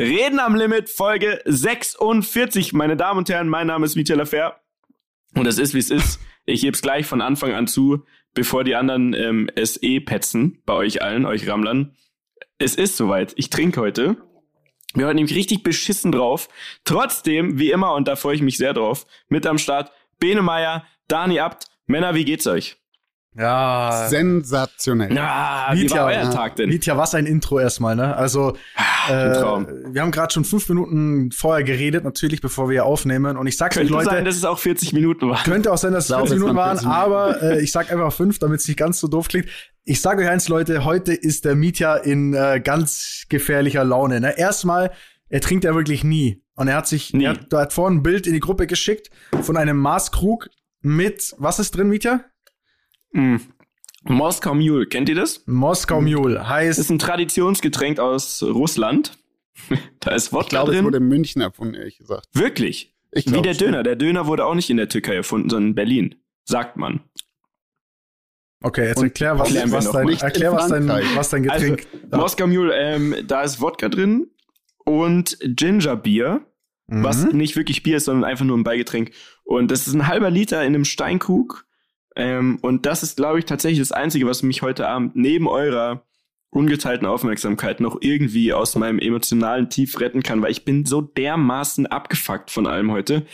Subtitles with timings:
[0.00, 2.72] Reden am Limit, Folge 46.
[2.72, 4.58] Meine Damen und Herren, mein Name ist Michael Affair.
[5.34, 6.18] Und es ist, wie es ist.
[6.46, 10.62] Ich gebe es gleich von Anfang an zu, bevor die anderen ähm, es eh petzen,
[10.64, 11.94] bei euch allen, euch Rammlern.
[12.56, 13.34] Es ist soweit.
[13.36, 14.16] Ich trinke heute.
[14.94, 16.48] Wir waren nämlich richtig beschissen drauf.
[16.84, 20.86] Trotzdem, wie immer, und da freue ich mich sehr drauf, mit am Start Bene Meier,
[21.08, 21.66] Dani Abt.
[21.84, 22.79] Männer, wie geht's euch?
[23.36, 24.06] Ja.
[24.08, 25.14] Sensationell.
[25.14, 26.68] Ja, wie war euer Tag denn?
[26.68, 28.16] Mietja, was ein Intro erstmal, ne?
[28.16, 28.56] Also,
[29.08, 29.66] Ein äh, Traum.
[29.86, 33.36] wir haben gerade schon fünf Minuten vorher geredet, natürlich, bevor wir hier aufnehmen.
[33.36, 35.42] Und ich sag's euch, Könnte Leute, sein, dass es auch 40 Minuten war.
[35.44, 37.42] könnte auch sein, dass es glaube, 40 es Minuten waren waren, 40 Minuten.
[37.42, 39.46] aber äh, ich sag einfach fünf, damit es nicht ganz so doof klingt.
[39.84, 44.20] Ich sag euch eins, Leute, heute ist der Mietja in äh, ganz gefährlicher Laune.
[44.20, 44.36] Ne?
[44.38, 44.90] Erstmal,
[45.28, 46.42] er trinkt ja wirklich nie.
[46.56, 47.24] Und er hat sich, Nie.
[47.24, 49.10] er hat, er hat vorhin ein Bild in die Gruppe geschickt
[49.42, 50.48] von einem Maßkrug
[50.82, 52.20] mit, was ist drin, Mietja?
[53.12, 53.36] Mm.
[54.04, 55.42] Moskau Mule, kennt ihr das?
[55.46, 56.34] Moskau Mule.
[56.36, 59.18] Das Heißt, ist ein Traditionsgetränk aus Russland.
[60.00, 60.84] da ist Ich Wodka glaube, es drin.
[60.86, 62.26] wurde in München erfunden, ehrlich gesagt.
[62.32, 62.94] Wirklich.
[63.12, 63.66] Ich Wie der schon.
[63.66, 63.82] Döner.
[63.82, 66.14] Der Döner wurde auch nicht in der Türkei erfunden, sondern in Berlin.
[66.44, 67.00] Sagt man.
[68.62, 71.50] okay, jetzt Und erklär, was, erklären wir was, noch dein, erklär was, dein, was dein
[71.50, 74.30] Also, Getränk Moskau Mule, ähm, da ist Wodka drin
[74.84, 76.46] und Gingerbier,
[76.92, 77.04] Mhm.
[77.04, 79.12] was nicht wirklich Bier ist, sondern einfach nur ein Beigetränk.
[79.44, 81.64] Und das ist ein halber Liter in einem Steinkrug.
[82.20, 86.04] Ähm, und das ist, glaube ich, tatsächlich das Einzige, was mich heute Abend neben eurer
[86.50, 91.86] ungeteilten Aufmerksamkeit noch irgendwie aus meinem emotionalen Tief retten kann, weil ich bin so dermaßen
[91.86, 93.24] abgefuckt von allem heute.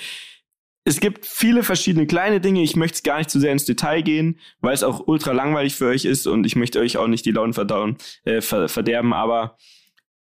[0.84, 2.62] Es gibt viele verschiedene kleine Dinge.
[2.62, 5.88] Ich möchte gar nicht zu sehr ins Detail gehen, weil es auch ultra langweilig für
[5.88, 9.12] euch ist und ich möchte euch auch nicht die Laune verdauen, äh, ver verderben.
[9.12, 9.56] Aber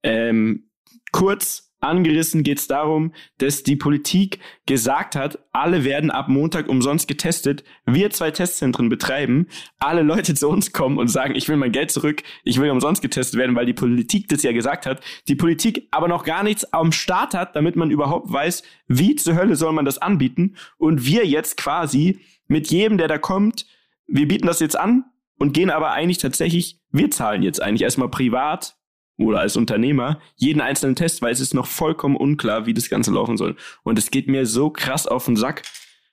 [0.02, 0.68] ähm,
[1.12, 7.08] kurz angerissen geht es darum, dass die Politik gesagt hat, alle werden ab Montag umsonst
[7.08, 7.64] getestet.
[7.86, 9.46] Wir zwei Testzentren betreiben.
[9.78, 13.02] Alle Leute zu uns kommen und sagen, ich will mein Geld zurück, ich will umsonst
[13.02, 15.00] getestet werden, weil die Politik das ja gesagt hat.
[15.28, 19.36] Die Politik aber noch gar nichts am Start hat, damit man überhaupt weiß, wie zur
[19.36, 20.56] Hölle soll man das anbieten.
[20.76, 23.66] Und wir jetzt quasi mit jedem, der da kommt,
[24.06, 25.04] wir bieten das jetzt an
[25.38, 28.76] und gehen aber eigentlich tatsächlich, wir zahlen jetzt eigentlich erstmal privat
[29.20, 33.10] oder als Unternehmer jeden einzelnen Test, weil es ist noch vollkommen unklar, wie das Ganze
[33.12, 33.56] laufen soll.
[33.82, 35.62] Und es geht mir so krass auf den Sack.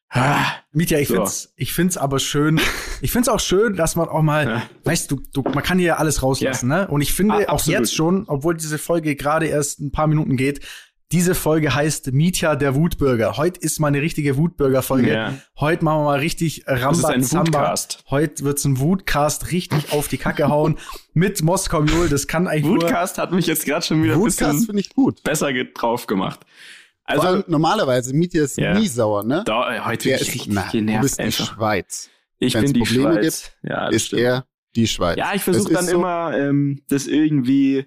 [0.09, 0.39] Ah,
[0.71, 1.15] Mietja, ich So.
[1.15, 2.59] find's, ich find's aber schön.
[2.99, 4.63] Ich find's auch schön, dass man auch mal, Ja.
[4.83, 6.87] weißt du, du, man kann hier ja alles rauslassen, ne?
[6.87, 10.35] Und ich finde Ah, auch jetzt schon, obwohl diese Folge gerade erst ein paar Minuten
[10.35, 10.61] geht,
[11.13, 13.37] diese Folge heißt Mietja der Wutbürger.
[13.37, 15.11] Heute ist mal eine richtige Wutbürger-Folge.
[15.13, 15.33] Ja.
[15.57, 17.59] Heute machen wir mal richtig Das ist Ramba ein Zamba.
[17.61, 18.03] Wutcast.
[18.09, 20.77] Heute wird's ein Wutcast richtig auf die Kacke hauen
[21.13, 22.09] mit Moskau Mule.
[22.09, 24.81] Das kann eigentlich nur Woodcast hat mich jetzt gerade schon wieder ein Wutcast bisschen finde
[24.81, 25.23] ich gut.
[25.23, 26.41] besser drauf gemacht.
[27.05, 28.73] Also, allem, normalerweise, Mietje ist Ja.
[28.77, 29.43] nie sauer, ne?
[29.45, 31.31] da, heute bin ich ist, richtig na, du genervt bist die.
[31.31, 32.09] Schweiz.
[32.39, 33.51] Ich Wenn's bin die Probleme Schweiz.
[33.63, 34.21] ja, das ist stimmt.
[34.23, 34.45] er
[34.75, 35.17] die Schweiz.
[35.17, 37.85] Ja, ich versuche dann so, immer, ähm, das irgendwie,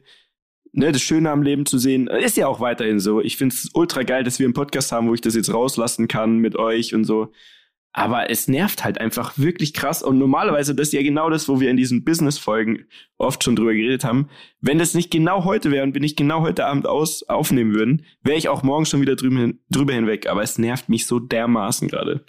[0.73, 2.07] ne, das Schöne am Leben zu sehen.
[2.07, 3.21] Ist ja auch weiterhin so.
[3.21, 6.09] Ich finde es ultra geil, dass wir einen Podcast haben, wo ich das jetzt rauslassen
[6.09, 7.33] kann mit euch und so.
[7.93, 10.03] Aber es nervt halt einfach wirklich krass.
[10.03, 12.85] Und normalerweise, das ist ja genau das, wo wir in diesen Business-Folgen
[13.19, 14.29] oft schon drüber geredet haben.
[14.61, 18.07] Wenn das nicht genau heute wäre und wir nicht genau heute Abend aus, aufnehmen würden,
[18.23, 20.29] wäre ich auch morgen schon wieder drüber, drüber hinweg.
[20.29, 22.25] Aber es nervt mich so dermaßen gerade.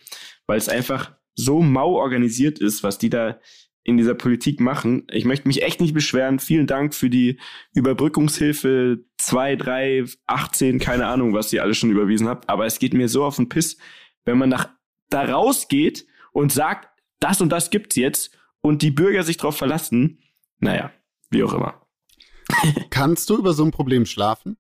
[0.48, 3.40] Weil es einfach so mau organisiert ist, was die da
[3.84, 5.08] in dieser Politik machen.
[5.12, 6.40] Ich möchte mich echt nicht beschweren.
[6.40, 7.40] Vielen Dank für die
[7.74, 12.50] Überbrückungshilfe 2, 3, 18, keine Ahnung, was ihr alle schon überwiesen habt.
[12.50, 13.78] Aber es geht mir so auf den Piss,
[14.26, 14.70] wenn man nach,
[15.10, 16.90] da rausgeht und sagt,
[17.20, 20.20] das und das gibt's jetzt und die Bürger sich drauf verlassen.
[20.60, 20.92] Naja,
[21.30, 21.82] wie auch immer.
[22.90, 24.58] Kannst du über so ein Problem schlafen?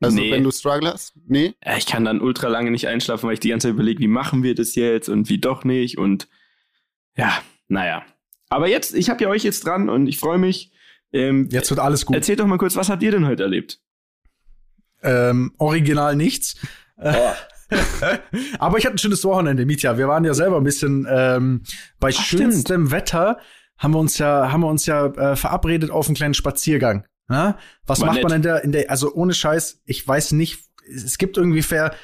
[0.00, 0.30] Also, Nee.
[0.30, 1.14] wenn du Struggle hast?
[1.26, 1.54] Nee?
[1.76, 4.42] Ich kann dann ultra lange nicht einschlafen, weil ich die ganze Zeit überlege, wie machen
[4.42, 6.28] wir das jetzt und wie doch nicht und
[7.16, 8.04] ja, naja.
[8.56, 10.72] Aber jetzt, ich habe ja euch jetzt dran und ich freue mich.
[11.12, 12.16] Ähm, Jetzt wird alles gut.
[12.16, 13.82] Erzählt doch mal kurz, was habt ihr denn heute erlebt?
[15.02, 16.56] Ähm, original nichts.
[16.96, 17.32] Oh.
[18.58, 19.98] Aber ich hatte ein schönes Wochenende, Mietja.
[19.98, 21.64] Wir waren ja selber ein bisschen ähm,
[22.00, 23.38] bei Ach, schönstem Wetter
[23.76, 27.04] haben wir uns ja haben wir uns ja äh, verabredet auf einen kleinen Spaziergang.
[27.28, 27.58] Ja?
[27.84, 28.24] Was War macht nett.
[28.24, 31.94] man in der in der also ohne Scheiß, ich weiß nicht, es gibt ungefähr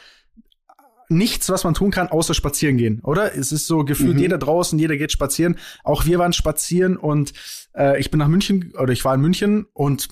[1.12, 3.36] nichts, was man tun kann, außer spazieren gehen, oder?
[3.36, 4.22] Es ist so gefühlt Mhm.
[4.22, 5.56] jeder draußen, jeder geht spazieren.
[5.84, 7.32] Auch wir waren spazieren und
[7.76, 10.08] äh, ich bin nach München oder ich war in München und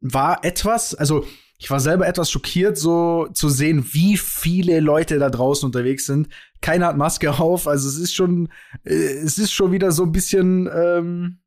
[0.00, 1.26] war etwas, also
[1.58, 6.28] ich war selber etwas schockiert, so zu sehen, wie viele Leute da draußen unterwegs sind.
[6.60, 8.48] Keiner hat Maske auf, also es ist schon,
[8.84, 11.38] äh, es ist schon wieder so ein bisschen, ähm,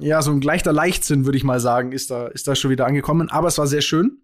[0.00, 2.86] ja, so ein leichter Leichtsinn, würde ich mal sagen, ist da, ist da schon wieder
[2.86, 3.28] angekommen.
[3.30, 4.23] Aber es war sehr schön.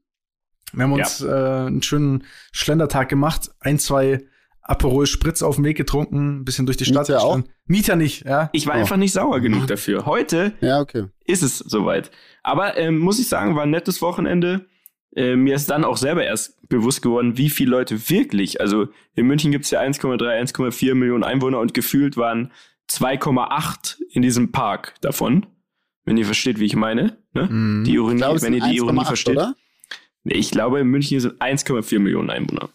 [0.72, 0.98] Wir haben Ja.
[1.04, 4.20] uns äh, einen schönen Schlendertag gemacht, ein, zwei
[4.62, 7.08] Aperol Spritz auf dem Weg getrunken, ein bisschen durch die Stadt.
[7.08, 7.40] Mieter auch?
[7.66, 8.50] Mieter nicht, ja.
[8.52, 8.78] Ich war Oh.
[8.78, 10.06] einfach nicht sauer genug dafür.
[10.06, 11.06] Heute Ja, okay.
[11.24, 12.10] ist es soweit.
[12.42, 14.66] Aber ähm, muss ich sagen, war ein nettes Wochenende.
[15.16, 18.86] äh, mir ist dann auch selber erst bewusst geworden, wie viele Leute wirklich, also
[19.16, 22.52] in München gibt es ja 1,3, 1,4 Millionen Einwohner und gefühlt waren
[22.88, 25.46] 2,8 in diesem Park davon.
[26.04, 27.18] Wenn ihr versteht, wie ich meine.
[27.34, 27.46] Ne?
[27.50, 27.84] Mhm.
[27.84, 29.36] Die Ironie, glaube, es wenn ihr die Ironie 1,8, versteht.
[29.36, 29.54] Oder?
[30.24, 32.68] Ich glaube, in München sind 1,4 Millionen Einwohner.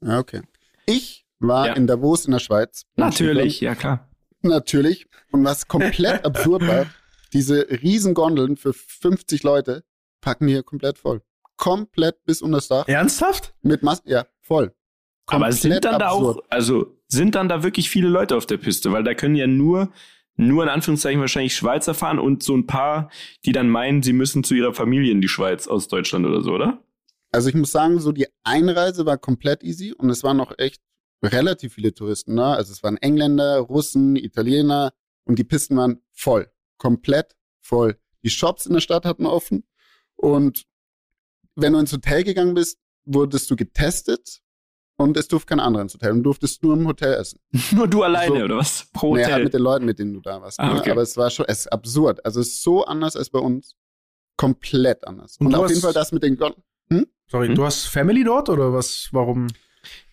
[0.00, 0.42] Ja, okay.
[0.86, 1.72] Ich war Ja.
[1.74, 2.84] in Davos in der Schweiz.
[2.96, 4.08] Natürlich, ja klar.
[4.42, 5.06] Natürlich.
[5.30, 6.86] Und was komplett absurd war,
[7.32, 9.84] diese riesen Gondeln für 50 Leute
[10.20, 11.22] packen hier komplett voll.
[11.56, 12.88] Komplett bis unter das Dach.
[12.88, 13.54] Ernsthaft?
[13.62, 14.72] Mit Mas ja, voll.
[15.26, 16.38] Aber sind Komplett dann da absurd.
[16.38, 18.90] auch, also sind dann da wirklich viele Leute auf der Piste?
[18.92, 19.90] Weil da können ja nur,
[20.36, 23.10] nur in Anführungszeichen wahrscheinlich Schweizer fahren und so ein paar,
[23.44, 26.52] die dann meinen, sie müssen zu ihrer Familie in die Schweiz aus Deutschland oder so,
[26.52, 26.82] oder?
[27.32, 30.82] Also ich muss sagen, so die Einreise war komplett easy und es waren noch echt
[31.22, 32.54] relativ viele Touristen da.
[32.54, 34.92] Also es waren Engländer, Russen, Italiener
[35.24, 36.50] und die Pisten waren voll.
[36.76, 37.98] Komplett voll.
[38.22, 39.64] Die Shops in der Stadt hatten offen
[40.16, 40.64] und
[41.54, 44.40] wenn du ins Hotel gegangen bist, wurdest du getestet
[44.96, 47.40] und es durfte kein anderer ins Hotel und durftest nur im Hotel essen.
[47.72, 48.44] Nur du alleine, So.
[48.44, 48.86] oder was?
[48.92, 49.32] Pro Hotel.
[49.32, 50.60] halt mit den Leuten, mit denen du da warst.
[50.60, 50.80] Ah, ne?
[50.80, 50.90] okay.
[50.90, 52.24] Aber es war schon, es ist absurd.
[52.24, 53.74] Also es ist so anders als bei uns.
[54.36, 55.36] Komplett anders.
[55.38, 56.54] Und Und, du auf jeden Fall das mit den Gon
[57.32, 57.54] Sorry, Hm?
[57.54, 59.08] du hast Family dort oder was?
[59.12, 59.46] Warum?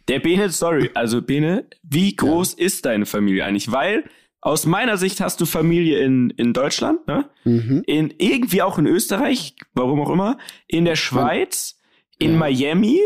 [0.07, 3.69] Der Bene, sorry, also Bene, wie groß ist deine Familie eigentlich?
[3.74, 4.06] Weil
[4.39, 7.30] aus meiner Sicht hast du Familie in, in Deutschland, ne?
[7.44, 7.83] mhm.
[7.86, 10.38] In, irgendwie auch in Österreich, warum auch immer,
[10.68, 11.77] in der Schweiz,
[12.19, 12.38] in Ja.
[12.38, 13.01] Miami,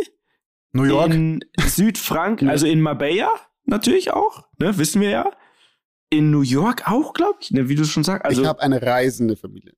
[0.74, 1.12] New York?
[1.12, 2.50] in Südfrank, Ja.
[2.52, 3.32] also in Marbella
[3.66, 5.32] natürlich auch, ne, wissen wir ja.
[6.12, 8.26] In New York auch, glaube ich, ne, wie du schon sagst.
[8.26, 9.74] Also, ich habe eine reisende Familie.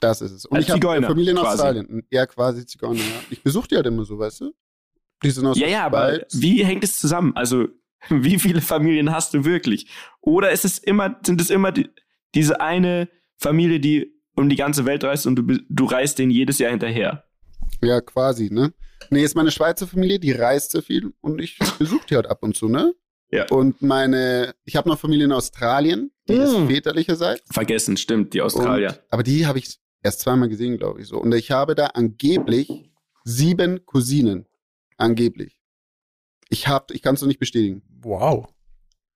[0.00, 0.44] Das ist es.
[0.46, 1.38] Und Als ich habe eine Familie in.
[1.38, 2.06] Australien.
[2.10, 3.20] Ja, quasi Zigeuner, ja.
[3.30, 4.52] Ich besuche die halt immer so, weißt du?
[5.22, 7.32] Die sind aus ja, ja, aber wie hängt es zusammen?
[7.34, 7.66] Also,
[8.08, 9.88] wie viele Familien hast du wirklich?
[10.20, 11.88] Oder ist es immer, sind es immer die,
[12.34, 16.58] diese eine Familie, die um die ganze Welt reist und du, du reist denen jedes
[16.60, 17.24] Jahr hinterher?
[17.82, 18.72] Ja, quasi, ne?
[19.10, 22.42] Nee, ist meine Schweizer Familie, die reist sehr viel und ich besuche die halt ab
[22.42, 22.94] und zu, ne?
[23.30, 23.46] Ja.
[23.50, 26.66] Und meine, ich habe noch Familie in Australien, die ist Mm.
[26.68, 27.42] väterlicherseits.
[27.52, 28.88] Vergessen, stimmt, die Australier.
[28.90, 31.18] Und, aber die habe ich erst zweimal gesehen, glaube ich so.
[31.18, 32.90] Und ich habe da angeblich
[33.24, 34.46] sieben Cousinen.
[34.96, 35.58] Angeblich.
[36.48, 37.82] Ich hab, ich kann es noch nicht bestätigen.
[38.00, 38.48] Wow.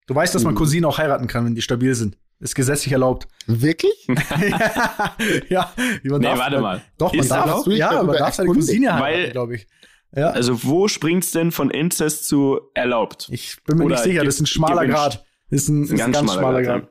[0.07, 0.59] Du weißt, dass man Mhm.
[0.59, 2.19] Cousinen auch heiraten kann, wenn die stabil sind.
[2.41, 3.29] Ist gesetzlich erlaubt.
[3.47, 4.07] Wirklich?
[5.49, 6.83] ja, man Nee, darf, warte mal.
[6.99, 8.49] Doch, man Ist darf, ja, man darf seine?
[8.51, 9.67] Cousine heiraten, Weil- glaube ich.
[10.15, 13.29] Ja, Also, wo springt's denn von Inzest zu erlaubt?
[13.33, 14.87] ich bin mir oder nicht sicher, das ist ein schmaler.
[14.87, 15.25] Grad.
[15.51, 16.91] Das ist ein, ist ein ganz, schmaler Grad.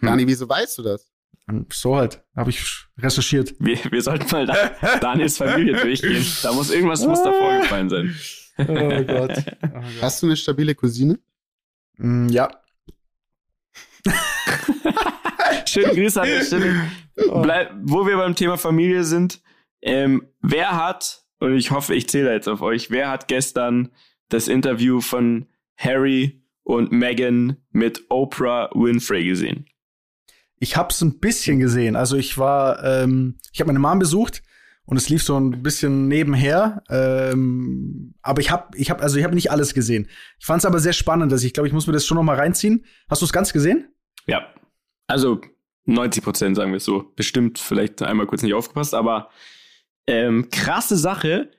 [0.00, 0.06] Hm.
[0.08, 1.10] Dani, wieso weißt du das?
[1.72, 2.62] So halt, habe ich
[2.98, 3.54] recherchiert.
[3.58, 6.24] Wir, wir sollten mal da, Daniels Familie durchgehen.
[6.42, 8.14] Da muss irgendwas muss da vorgefallen sein.
[8.58, 9.44] Oh Gott.
[10.02, 11.18] Hast du eine stabile Cousine?
[11.96, 12.50] Mm, ja.
[15.66, 16.90] Schöne Grüße an der Stelle.
[17.42, 19.40] Bleib, wo wir beim Thema Familie sind,
[19.80, 23.90] ähm, wer hat, und ich hoffe, ich zähle jetzt auf euch, wer hat gestern
[24.28, 25.46] das Interview von
[25.76, 29.66] Harry und Meghan mit Oprah Winfrey gesehen?
[30.60, 31.96] Ich hab's ein bisschen gesehen.
[31.96, 34.42] Also ich war, ähm, ich habe meine Mom besucht
[34.84, 36.82] und es lief so ein bisschen nebenher.
[36.88, 40.08] Ähm, aber ich habe, ich habe, also ich habe nicht alles gesehen.
[40.38, 41.32] Ich fand's aber sehr spannend.
[41.32, 42.84] Also ich glaube, ich muss mir das schon noch mal reinziehen.
[43.08, 43.92] Hast du es ganz gesehen?
[44.26, 44.46] Ja,
[45.06, 45.40] also
[45.84, 47.12] 90 Prozent sagen wir es so.
[47.16, 49.30] Bestimmt vielleicht einmal kurz nicht aufgepasst, aber
[50.06, 51.50] ähm, krasse Sache.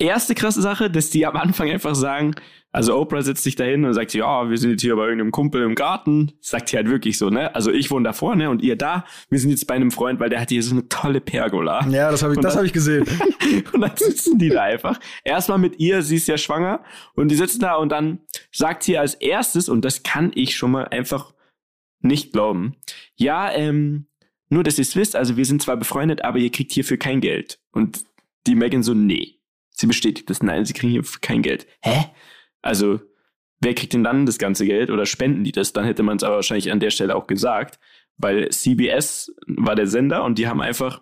[0.00, 2.34] Erste krasse Sache, dass die am Anfang einfach sagen,
[2.72, 5.62] also Oprah setzt sich dahin und sagt, ja, wir sind jetzt hier bei irgendeinem Kumpel
[5.62, 6.32] im Garten.
[6.40, 7.54] Sagt sie halt wirklich so, ne?
[7.54, 9.04] Also ich wohne da vorne und ihr da.
[9.28, 11.86] Wir sind jetzt bei einem Freund, weil der hat hier so eine tolle Pergola.
[11.88, 13.04] Ja, das habe ich, Und das habe ich gesehen.
[13.72, 15.00] Und dann sitzen die da einfach.
[15.24, 16.82] Erstmal mit ihr, sie ist ja schwanger.
[17.14, 18.20] Und die sitzen da und dann
[18.52, 21.34] sagt sie als erstes, und das kann ich schon mal einfach
[22.00, 22.76] nicht glauben.
[23.16, 24.06] Ja, ähm,
[24.48, 27.20] nur, dass ihr es wisst, also wir sind zwar befreundet, aber ihr kriegt hierfür kein
[27.20, 27.58] Geld.
[27.72, 28.04] Und
[28.46, 29.39] die Megan so, nee.
[29.80, 31.66] Sie bestätigt das, nein, sie kriegen hierfür kein Geld.
[31.80, 32.10] Hä?
[32.60, 33.00] Also,
[33.60, 35.72] wer kriegt denn dann das ganze Geld oder spenden die das?
[35.72, 37.78] Dann hätte man es aber wahrscheinlich an der Stelle auch gesagt,
[38.18, 41.00] weil CBS war der Sender und die haben einfach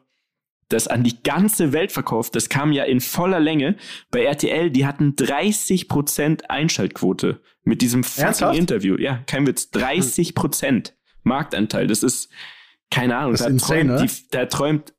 [0.68, 2.36] das an die ganze Welt verkauft.
[2.36, 3.74] Das kam ja in voller Länge.
[4.12, 8.58] Bei RTL, die hatten 30% Einschaltquote mit diesem fucking Ernsthaft?
[8.58, 8.96] Interview.
[8.96, 9.70] Ja, kein Witz.
[9.74, 10.92] 30%
[11.24, 11.88] Marktanteil.
[11.88, 12.30] Das ist,
[12.92, 14.06] keine Ahnung, Das ist da, insane, träumt ne?
[14.06, 14.94] die, da träumt,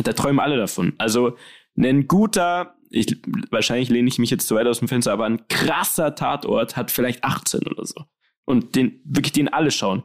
[0.00, 0.92] da träumen alle davon.
[0.98, 1.36] Also,
[1.76, 3.16] ein guter, ich,
[3.50, 6.90] wahrscheinlich lehne ich mich jetzt zu weit aus dem Fenster, aber ein krasser Tatort hat
[6.90, 8.04] vielleicht 18 oder so.
[8.44, 10.02] Und den, wirklich den alle schauen.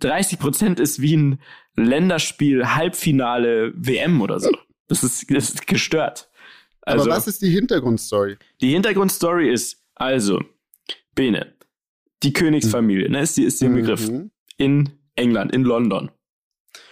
[0.00, 1.40] 30 Prozent ist wie ein
[1.74, 4.50] Länderspiel, Halbfinale, WM oder so.
[4.88, 6.30] Das ist, das ist gestört.
[6.82, 8.36] Also, Aber was ist die Hintergrundstory?
[8.60, 10.40] die Hintergrundstory ist, also,
[11.14, 11.54] Bene,
[12.22, 14.30] die Königsfamilie, ne, ist die, ist im Begriff, Mhm.
[14.58, 16.10] in England, in London.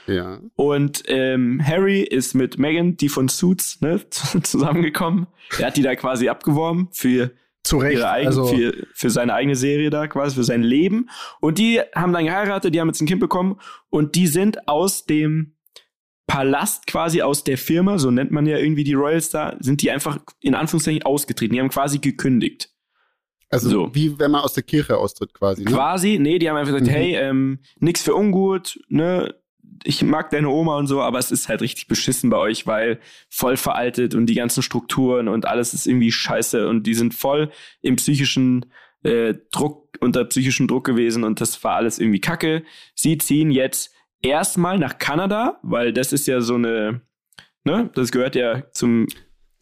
[0.07, 0.41] Ja.
[0.57, 5.27] Und ähm, Harry ist mit Megan, die von Suits, ne, zusammengekommen.
[5.59, 7.33] Er hat die da quasi abgeworben für
[7.63, 7.99] Zu Recht.
[7.99, 11.09] ihre eigen, also, für, für seine eigene Serie da quasi, für sein Leben.
[11.41, 13.59] Und die haben dann geheiratet, die haben jetzt ein Kind bekommen
[13.89, 15.53] und die sind aus dem
[16.27, 19.91] Palast quasi aus der Firma, so nennt man ja irgendwie die Royals da, sind die
[19.91, 21.53] einfach in Anführungszeichen ausgetreten.
[21.55, 22.71] Die haben quasi gekündigt.
[23.51, 23.95] Also So.
[23.95, 25.65] wie wenn man aus der Kirche austritt quasi.
[25.65, 25.71] Ne?
[25.71, 26.95] Quasi, nee, die haben einfach gesagt, Mhm.
[26.95, 29.35] hey, ähm, nix für ungut, ne,
[29.83, 33.01] ich mag deine Oma und so, aber es ist halt richtig beschissen bei euch, weil
[33.29, 37.51] voll veraltet und die ganzen Strukturen und alles ist irgendwie scheiße und die sind voll
[37.83, 38.67] im psychischen
[39.03, 42.65] äh, Druck, unter psychischen Druck gewesen und das war alles irgendwie kacke.
[42.95, 47.03] Sie ziehen jetzt erstmal nach Kanada, weil das ist ja so eine,
[47.65, 49.07] ne, das gehört ja zum,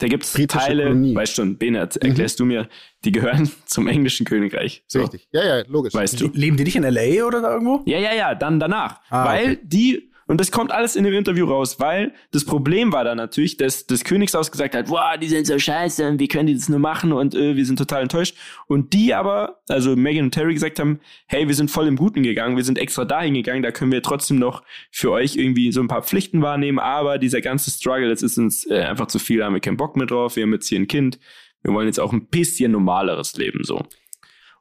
[0.02, 1.14] da gibt's Britische Teile, Kolonie.
[1.14, 2.08] weißt schon, Benert, Mhm.
[2.08, 2.68] erklärst du mir,
[3.04, 4.82] die gehören zum englischen Königreich.
[4.88, 5.28] So, Richtig.
[5.32, 5.94] Ja, ja, logisch.
[5.94, 6.28] weißt du.
[6.34, 7.24] leben die nicht in L.A.
[7.24, 7.82] oder da irgendwo?
[7.86, 9.00] Ja, ja, ja, dann danach.
[9.10, 9.58] Ah, weil okay.
[9.62, 13.56] die, und das kommt alles in dem Interview raus, weil das Problem war da natürlich,
[13.56, 16.68] dass das Königshaus gesagt hat, wow, die sind so scheiße, und wie können die das
[16.68, 18.36] nur machen und äh, wir sind total enttäuscht.
[18.66, 22.22] Und die aber, also Megan und Terry gesagt haben, hey, wir sind voll im Guten
[22.22, 25.80] gegangen, wir sind extra dahin gegangen, da können wir trotzdem noch für euch irgendwie so
[25.80, 29.38] ein paar Pflichten wahrnehmen, aber dieser ganze Struggle, das ist uns äh, einfach zu viel,
[29.38, 31.18] da haben wir keinen Bock mehr drauf, wir haben jetzt hier ein Kind,
[31.62, 33.82] wir wollen jetzt auch ein bisschen normaleres Leben, so.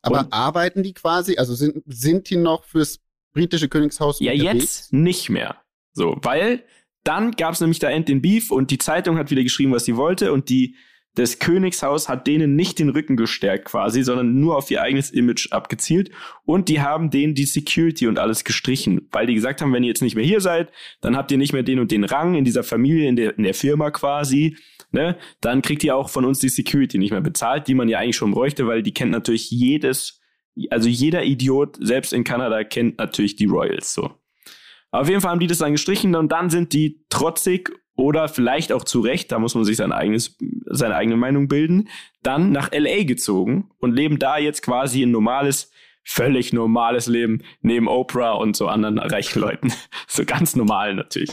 [0.02, 3.00] Aber Und- arbeiten die quasi, also sind, sind die noch fürs
[3.34, 4.54] britische Königshaus Ja, unterwegs?
[4.64, 5.58] jetzt nicht mehr.
[5.94, 6.64] So, weil
[7.04, 9.86] dann gab es nämlich da end den Beef und die Zeitung hat wieder geschrieben, was
[9.86, 10.76] sie wollte und die
[11.16, 15.52] das Königshaus hat denen nicht den Rücken gestärkt quasi, sondern nur auf ihr eigenes Image
[15.52, 16.10] abgezielt
[16.46, 19.90] und die haben denen die Security und alles gestrichen, weil die gesagt haben, wenn ihr
[19.90, 20.72] jetzt nicht mehr hier seid,
[21.02, 23.44] dann habt ihr nicht mehr den und den Rang in dieser Familie, in der, in
[23.44, 24.56] der Firma quasi,
[24.92, 25.18] ne?
[25.42, 28.16] Dann kriegt ihr auch von uns die Security nicht mehr bezahlt, die man ja eigentlich
[28.16, 30.21] schon bräuchte, weil die kennt natürlich jedes,
[30.70, 34.12] also jeder Idiot, selbst in Kanada, kennt natürlich die Royals so.
[34.92, 38.74] Auf jeden Fall haben die das dann gestrichen und dann sind die trotzig oder vielleicht
[38.74, 41.88] auch zu Recht, da muss man sich sein eigenes, seine eigene Meinung bilden,
[42.24, 45.72] dann nach LA gezogen und leben da jetzt quasi ein normales,
[46.04, 49.72] völlig normales Leben neben Oprah und so anderen reichen Leuten.
[50.08, 51.30] So ganz normal natürlich.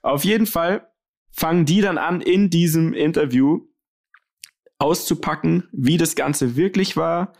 [0.00, 0.88] Auf jeden Fall
[1.30, 3.66] fangen die dann an, in diesem Interview
[4.78, 7.34] auszupacken, wie das Ganze wirklich war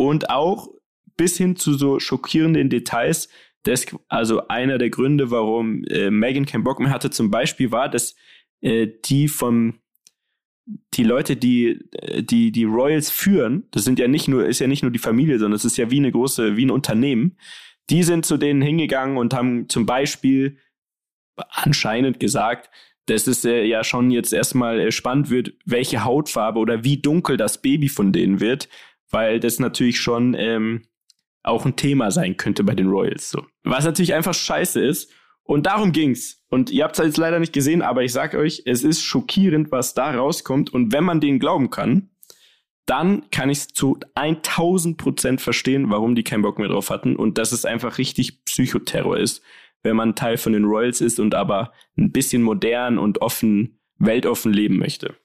[0.00, 0.70] und auch
[1.18, 3.28] bis hin zu so schockierenden Details,
[3.64, 7.90] das, also einer der Gründe, warum äh, Megan keinen Bock mehr hatte, zum Beispiel war,
[7.90, 8.14] dass
[8.62, 9.80] äh, die vom
[10.94, 14.68] die Leute, die äh, die die Royals führen, das sind ja nicht nur ist ja
[14.68, 17.36] nicht nur die Familie, sondern es ist ja wie eine große wie ein Unternehmen.
[17.90, 20.56] Die sind zu denen hingegangen und haben zum Beispiel
[21.36, 22.70] anscheinend gesagt,
[23.04, 27.36] dass es äh, ja schon jetzt erstmal äh, spannend wird, welche Hautfarbe oder wie dunkel
[27.36, 28.70] das Baby von denen wird,
[29.10, 30.82] weil das natürlich schon ähm,
[31.42, 33.30] auch ein Thema sein könnte bei den Royals.
[33.30, 33.44] So.
[33.64, 35.12] Was natürlich einfach scheiße ist.
[35.42, 36.44] Und darum ging's.
[36.48, 39.72] Und ihr habt es jetzt leider nicht gesehen, aber ich sag euch, es ist schockierend,
[39.72, 40.72] was da rauskommt.
[40.72, 42.10] Und wenn man denen glauben kann,
[42.86, 47.16] dann kann ich es zu 1000 Prozent verstehen, warum die keinen Bock mehr drauf hatten.
[47.16, 49.42] Und dass es einfach richtig Psychoterror ist,
[49.82, 54.52] wenn man Teil von den Royals ist und aber ein bisschen modern und offen, weltoffen
[54.52, 55.16] leben möchte.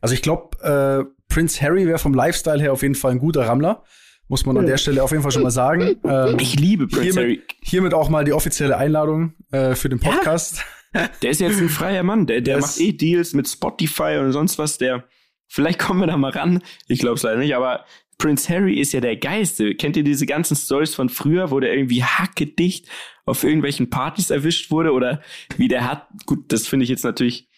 [0.00, 3.46] Also ich glaube, äh, Prince Harry wäre vom Lifestyle her auf jeden Fall ein guter
[3.46, 3.82] Rammler.
[4.28, 5.96] Muss man an der Stelle auf jeden Fall schon mal sagen.
[6.04, 7.28] Ähm, Ich liebe Prince Harry.
[7.36, 10.62] hiermit, hiermit auch mal die offizielle Einladung äh, für den Podcast.
[11.22, 12.26] Der ist jetzt ein freier Mann.
[12.26, 14.76] Der, der macht eh Deals mit Spotify und sonst was.
[14.78, 15.04] Der,
[15.46, 16.62] vielleicht kommen wir da mal ran.
[16.88, 17.84] Ich glaube es leider nicht, aber
[18.18, 19.74] Prince Harry ist ja der Geiste.
[19.76, 22.88] Kennt ihr diese ganzen Stories von früher, wo der irgendwie hackedicht
[23.24, 25.22] auf irgendwelchen Partys erwischt wurde oder
[25.56, 26.08] wie der hat?
[26.26, 27.48] Gut, das finde ich jetzt natürlich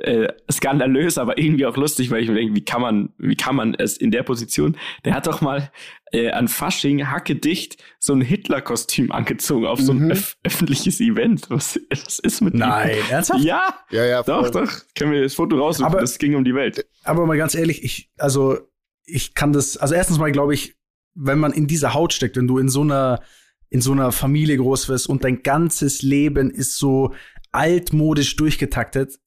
[0.00, 3.54] äh, skandalös, aber irgendwie auch lustig, weil ich mir denke, wie kann man, wie kann
[3.56, 4.76] man es in der Position?
[5.04, 5.70] Der hat doch mal
[6.12, 10.10] äh, an Fasching hackedicht so ein Hitler-Kostüm angezogen auf so ein Mhm.
[10.12, 11.46] öf öffentliches Event.
[11.50, 12.60] Was, was ist mit ihm?
[12.60, 13.44] Nein, ernsthaft?
[13.44, 14.66] Ja, Ja, ja, doch, voll.
[14.66, 14.72] doch.
[14.96, 15.86] Können wir das Foto raussuchen?
[15.86, 16.86] Aber- das ging um die Welt.
[17.04, 18.58] Aber mal ganz ehrlich, ich, also
[19.04, 20.76] ich kann das, also erstens mal glaube ich,
[21.14, 23.20] wenn man in dieser Haut steckt, wenn du in so einer,
[23.68, 27.14] in so einer Familie groß wirst und dein ganzes Leben ist so
[27.52, 29.18] altmodisch durchgetaktet,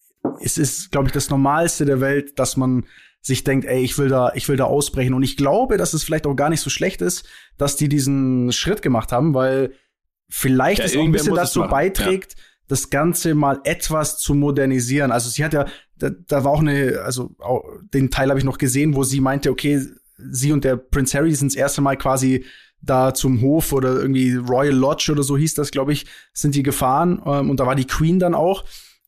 [0.41, 2.85] es ist, glaube ich, das Normalste der Welt, dass man
[3.21, 5.13] sich denkt, ey, ich will da, ich will da ausbrechen.
[5.13, 7.25] Und ich glaube, dass es vielleicht auch gar nicht so schlecht ist,
[7.57, 9.73] dass die diesen Schritt gemacht haben, weil
[10.29, 12.35] vielleicht Ja, es auch ein bisschen dazu beiträgt,
[12.67, 15.11] das Ganze mal etwas zu modernisieren.
[15.11, 15.65] Also sie hat ja,
[15.97, 17.63] da, da war auch eine, also auch,
[17.93, 19.85] den Teil habe ich noch gesehen, wo sie meinte, okay,
[20.17, 22.45] sie und der Prince Harry sind das erste Mal quasi
[22.81, 26.63] da zum Hof oder irgendwie Royal Lodge oder so hieß das, glaube ich, sind die
[26.63, 28.65] gefahren ähm, und da war die Queen dann auch.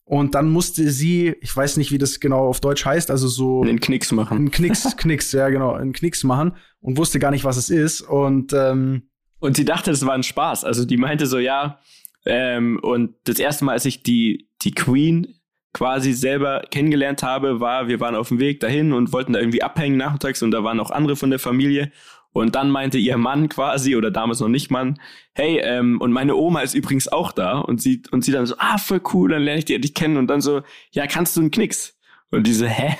[0.07, 3.63] Und dann musste sie, ich weiß nicht, wie das genau auf Deutsch heißt, also so
[3.63, 4.37] Den Knicks machen.
[4.37, 8.01] einen Knicks, Knicks, ja genau, einen Knicks machen und wusste gar nicht, was es ist.
[8.01, 9.09] Und ähm,
[9.39, 10.63] Und sie dachte, das war ein Spaß.
[10.63, 11.79] Also die meinte so, ja,
[12.27, 15.27] Ähm, und das erste Mal, als ich die, die Queen
[15.73, 19.61] quasi selber kennengelernt habe, war, wir waren auf dem Weg dahin und wollten da irgendwie
[19.61, 21.91] abhängen nachmittags und da waren auch andere von der Familie.
[22.35, 24.99] Und dann meinte ihr Mann quasi, oder damals noch nicht Mann,
[25.35, 27.59] hey, ähm, und meine Oma ist übrigens auch da.
[27.59, 30.17] Und sie, und sie dann so, ah, voll cool, dann lerne ich die endlich kennen.
[30.17, 30.61] Und dann so,
[30.91, 31.97] ja, kannst du einen Knicks?
[32.31, 32.97] Und diese, hä?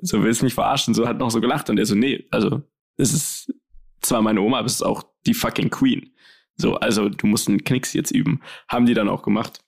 [0.00, 0.94] So willst du mich verarschen?
[0.94, 1.68] So hat noch so gelacht.
[1.70, 2.62] Und er so, nee, also,
[2.96, 3.52] es ist
[4.00, 6.12] zwar meine Oma, aber es ist auch die fucking Queen.
[6.56, 8.40] So, also du musst einen Knicks jetzt üben.
[8.68, 9.58] Haben die dann auch gemacht.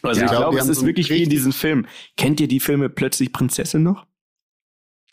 [0.00, 1.86] Also Ja, ich glaube, es haben ist so wirklich wie in richtig- diesem Film.
[2.16, 4.06] Kennt ihr die Filme Plötzlich Prinzessin noch?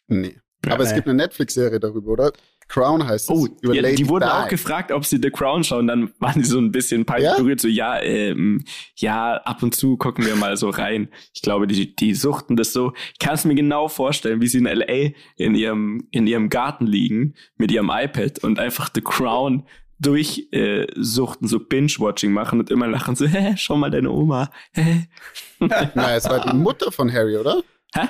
[0.08, 0.38] Nee.
[0.66, 0.96] Aber es Nee.
[0.96, 2.32] gibt eine Netflix-Serie darüber, oder?
[2.68, 3.36] Crown heißt es.
[3.36, 4.30] Oh, über ja, Lady die wurden Di.
[4.32, 5.88] auch gefragt, ob sie The Crown schauen.
[5.88, 7.38] Dann waren die so ein bisschen peinlich Ja?
[7.38, 7.62] berührt.
[7.62, 8.64] So, ja, ähm,
[8.96, 11.10] ja, ab und zu gucken wir mal so rein.
[11.34, 12.94] Ich glaube, die, die suchten das so.
[13.14, 15.12] Ich kann es mir genau vorstellen, wie sie in L.A.
[15.38, 19.66] in ihrem, in ihrem Garten liegen mit ihrem iPad und einfach The Crown
[20.00, 24.52] durch äh, suchten, so Binge-Watching machen und immer lachen so, hä, schau mal deine Oma.
[24.74, 25.08] Hä?
[25.60, 27.64] Na, es war die Mutter von Harry, oder?
[27.96, 28.10] Hä?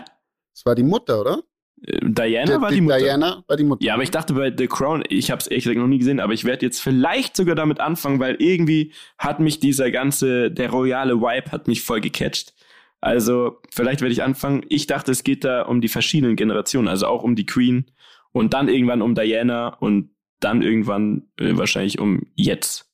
[0.54, 1.44] Es war die Mutter, oder?
[1.80, 2.98] Diana war die, die Mutter.
[2.98, 3.86] Diana war die Mutter.
[3.86, 6.20] Ja, aber ich dachte bei The Crown, ich habe es ehrlich gesagt noch nie gesehen,
[6.20, 10.72] aber ich werde jetzt vielleicht sogar damit anfangen, weil irgendwie hat mich dieser ganze, der
[10.72, 12.56] royale Vibe hat mich voll gecatcht.
[13.00, 14.66] Also vielleicht werde ich anfangen.
[14.70, 17.86] Ich dachte, es geht da um die verschiedenen Generationen, also auch um die Queen
[18.32, 22.92] und dann irgendwann um Diana und dann irgendwann äh, wahrscheinlich um jetzt,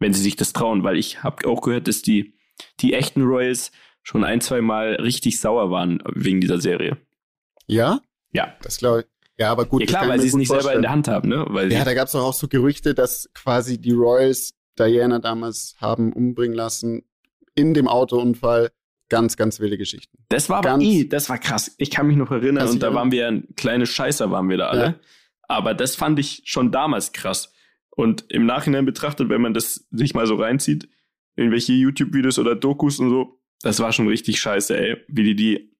[0.00, 2.34] wenn sie sich das trauen, weil ich habe auch gehört, dass die,
[2.80, 3.70] die echten Royals
[4.02, 6.96] schon ein, zwei Mal richtig sauer waren wegen dieser Serie.
[7.66, 8.00] Ja?
[8.36, 8.54] Ja.
[8.62, 9.06] Das glaube ich.
[9.38, 9.82] Ja, aber gut.
[9.82, 10.82] Ja klar, weil sie es nicht selber in vorstellen.
[10.82, 11.44] der Hand haben, ne?
[11.48, 16.12] Weil Ja, da gab es auch so Gerüchte, dass quasi die Royals Diana damals haben
[16.12, 17.02] umbringen lassen
[17.54, 18.70] in dem Autounfall.
[19.08, 20.18] Ganz, ganz wilde Geschichten.
[20.30, 21.72] Das war aber Ganz- eh, das war krass.
[21.78, 24.66] Ich kann mich noch erinnern und da waren wir ja kleine Scheißer, waren wir da
[24.68, 24.82] alle.
[24.82, 24.94] Ja.
[25.42, 27.52] Aber das fand ich schon damals krass.
[27.90, 30.88] Und im Nachhinein betrachtet, wenn man das sich mal so reinzieht,
[31.36, 34.96] irgendwelche YouTube-Videos oder Dokus und so, das war schon richtig scheiße, ey.
[35.08, 35.75] Wie die die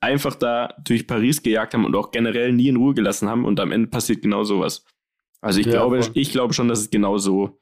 [0.00, 3.58] einfach da durch Paris gejagt haben und auch generell nie in Ruhe gelassen haben und
[3.60, 4.84] am Ende passiert genau sowas.
[5.40, 6.12] Also ich Ja, glaube, voll.
[6.14, 7.58] ich glaube schon, dass es genau so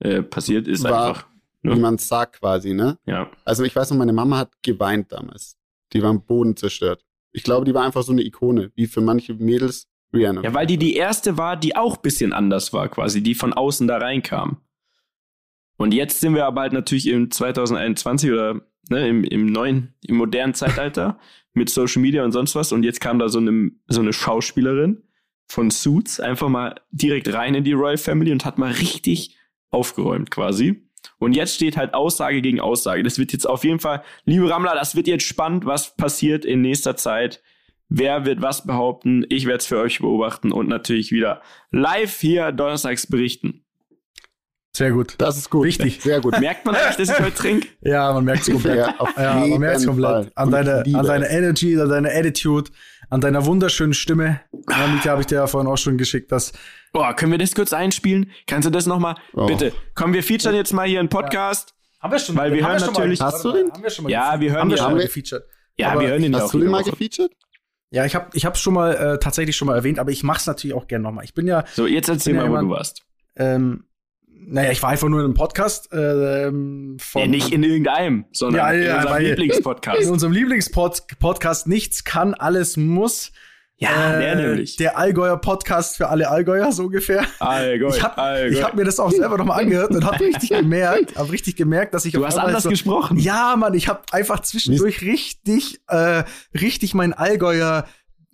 [0.00, 1.26] äh, passiert ist War- einfach.
[1.62, 1.74] Ja.
[1.74, 2.98] Wie man es sagt quasi, ne?
[3.06, 3.30] Ja.
[3.46, 5.56] Also ich weiß noch, meine Mama hat geweint damals.
[5.94, 7.02] Die war am Boden zerstört.
[7.32, 10.42] Ich glaube, die war einfach so eine Ikone, wie für manche Mädels Rihanna.
[10.42, 13.86] Ja, weil die die erste war, die auch bisschen anders war, quasi, die von außen
[13.88, 14.58] da reinkam.
[15.78, 20.16] Und jetzt sind wir aber halt natürlich im 2021 oder ne, im, im neuen, im
[20.16, 21.18] modernen Zeitalter
[21.54, 22.72] mit Social Media und sonst was.
[22.72, 25.02] Und jetzt kam da so eine, so eine Schauspielerin
[25.46, 29.36] von Suits einfach mal direkt rein in die Royal Family und hat mal richtig
[29.70, 30.82] aufgeräumt quasi.
[31.18, 33.02] Und jetzt steht halt Aussage gegen Aussage.
[33.02, 36.60] Das wird jetzt auf jeden Fall, liebe Rammler, das wird jetzt spannend, was passiert in
[36.60, 37.42] nächster Zeit.
[37.88, 39.24] Wer wird was behaupten?
[39.28, 43.63] Ich werde es für euch beobachten und natürlich wieder live hier donnerstags berichten.
[44.76, 45.14] Sehr gut.
[45.18, 45.64] Das ist gut.
[45.66, 46.00] Wichtig.
[46.02, 46.38] Sehr gut.
[46.40, 47.68] Merkt man eigentlich, dass ich heute trinke?
[47.80, 48.76] Ja, man merkt es komplett.
[48.78, 50.32] Ja, auf Ja, man merkt es komplett.
[50.34, 51.32] An deiner, an deiner es.
[51.32, 52.70] Energy, an deiner Attitude,
[53.08, 54.40] an deiner wunderschönen Stimme.
[54.68, 56.52] Ja, Mietja habe ich dir ja vorhin auch schon geschickt, dass
[56.92, 58.30] Boah, können wir das kurz einspielen?
[58.46, 59.14] Kannst du das nochmal?
[59.34, 59.46] Oh.
[59.46, 59.72] Bitte.
[59.94, 61.74] Komm, wir featuren jetzt mal hier einen Podcast.
[62.00, 63.70] Haben wir schon, Weil wir haben hören schon natürlich- Mal, Hast du den?
[63.72, 65.44] Haben wir schon mal Ja, wir hören haben wir ja- schon mal wir- gefeatured.
[65.76, 67.32] Ja, Aber wir hören ihn ja auch Hast du den mal gefeatured?
[67.90, 70.46] Ja, ich habe ich hab's schon mal äh, tatsächlich schon mal erwähnt, aber ich mach's
[70.46, 71.24] natürlich auch gerne nochmal.
[71.24, 73.02] Ich bin ja, So, jetzt erzähl ja mal, wo du warst.
[73.36, 73.84] ähm,
[74.46, 78.66] naja, ich war einfach nur in einem Podcast ähm, von Ja, nicht in irgendeinem, sondern
[78.66, 80.08] Ja, in ja, unserem weil- in Lieblingspodcast.
[80.10, 83.32] unserem Lieblingspodcast Nichts kann, alles muss.
[83.76, 84.76] Ja, Äh, der nämlich.
[84.76, 87.24] Der Allgäuer Podcast für alle Allgäuer, so ungefähr.
[87.40, 91.32] Allgäu, Ich habe hab mir das auch selber nochmal angehört und habe richtig gemerkt, habe
[91.32, 93.18] richtig gemerkt, dass ich Du hast anders so, gesprochen.
[93.18, 96.22] Ja, Mann, ich habe einfach zwischendurch richtig, äh,
[96.58, 97.86] richtig mein Allgäuer.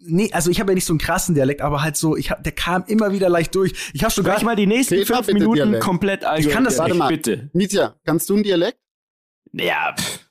[0.03, 2.43] Nee, also ich habe ja nicht so einen krassen Dialekt, aber halt so, ich hab,
[2.43, 3.73] der kam immer wieder leicht durch.
[3.93, 5.83] Ich habe sogar Gleich mal die nächsten Peter, fünf Minuten Dialekt.
[5.85, 6.51] komplett Allgäu.
[6.51, 7.09] kann das- Warte mal.
[7.09, 7.51] Bitte.
[7.53, 8.79] Mietja, kannst du einen Dialekt?
[9.53, 10.31] Ja, pff.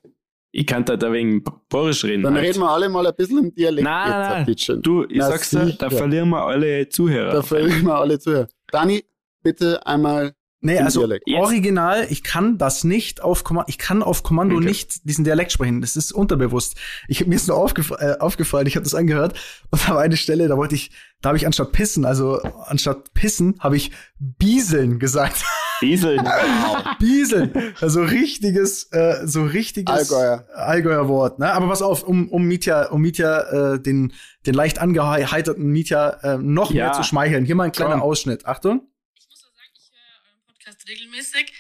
[0.52, 2.24] ich kann da wegen Borisch reden.
[2.24, 2.46] Dann halt.
[2.46, 3.84] reden wir alle mal ein bisschen im Dialekt.
[3.84, 4.08] Nein,
[4.48, 4.82] jetzt, nein, nein.
[4.82, 7.32] Du, ich Na, sag's dir, da verlieren wir alle Zuhörer.
[7.34, 8.48] Da verlieren wir alle zuhören.
[8.72, 9.04] Dani,
[9.44, 11.26] bitte einmal Nee, im also Dialekt.
[11.30, 14.66] Original, ich kann das nicht auf Kommando, ich kann auf Kommando Okay.
[14.66, 15.80] nicht diesen Dialekt sprechen.
[15.80, 16.76] Das ist unterbewusst.
[17.08, 20.18] Ich mir ist nur aufgef äh, aufgefallen, ich habe das angehört und da war eine
[20.18, 20.92] Stelle, da wollte ich,
[21.22, 25.44] da habe ich anstatt pissen, also anstatt pissen, habe ich bieseln gesagt.
[25.82, 26.20] Diesel.
[27.00, 30.46] Bieseln, also richtiges, äh, so richtiges Allgäuer.
[30.54, 31.40] Allgäuer Wort.
[31.40, 31.54] Ne?
[31.54, 34.12] Aber pass auf, um, um Mietja, um Mietja äh, den,
[34.46, 36.88] den leicht angeheiterten Mietja äh, noch Ja.
[36.88, 37.46] mehr zu schmeicheln.
[37.46, 38.02] Hier mal ein kleiner Komm.
[38.02, 38.46] Ausschnitt.
[38.46, 38.82] Achtung.
[39.16, 41.52] Ich muss auch sagen, ich höre euren Podcast regelmäßig.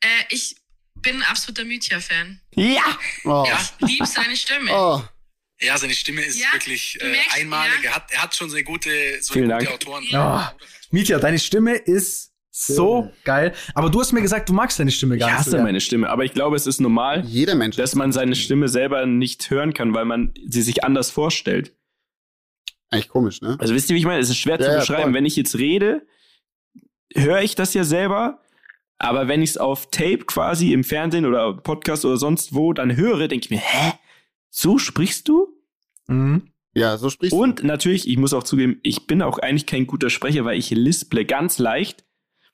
[0.00, 0.56] Äh, ich
[1.00, 2.40] bin ein absoluter Mythia-Fan.
[2.54, 2.82] Ja!
[3.24, 3.44] Oh.
[3.48, 4.70] Ja, lieb seine Stimme.
[4.72, 5.02] Oh.
[5.60, 7.72] Ja, seine Stimme ist Ja, wirklich äh, merkst, einmalig.
[7.84, 7.90] ja.
[7.90, 8.90] Er, hat, er hat schon sehr gute,
[9.22, 9.74] so Vielen gute Dank.
[9.74, 10.04] Autoren.
[10.10, 10.54] Ja.
[10.90, 13.54] Mietja, deine Stimme ist So geil.
[13.74, 15.38] Aber du hast mir gesagt, du magst deine Stimme gar Ich nicht.
[15.40, 15.64] hasse so gern.
[15.66, 17.76] meine Stimme, aber ich glaube, es ist normal, Jeder Mensch.
[17.76, 21.74] dass man seine Stimme selber nicht hören kann, weil man sie sich anders vorstellt.
[22.90, 23.56] Eigentlich komisch, ne?
[23.58, 24.20] Also wisst ihr, wie ich meine?
[24.20, 25.02] Es ist schwer Ja, zu ja, beschreiben.
[25.04, 25.14] voll.
[25.14, 26.06] Wenn ich jetzt rede,
[27.14, 28.41] höre ich das ja selber.
[29.02, 32.96] Aber wenn ich es auf Tape quasi im Fernsehen oder Podcast oder sonst wo dann
[32.96, 33.94] höre, denke ich mir, hä?
[34.48, 35.48] So sprichst du?
[36.06, 36.52] Mhm.
[36.72, 40.08] Ja, so sprichst Und natürlich, ich muss auch zugeben, ich bin auch eigentlich kein guter
[40.08, 42.04] Sprecher, weil ich lisple ganz leicht.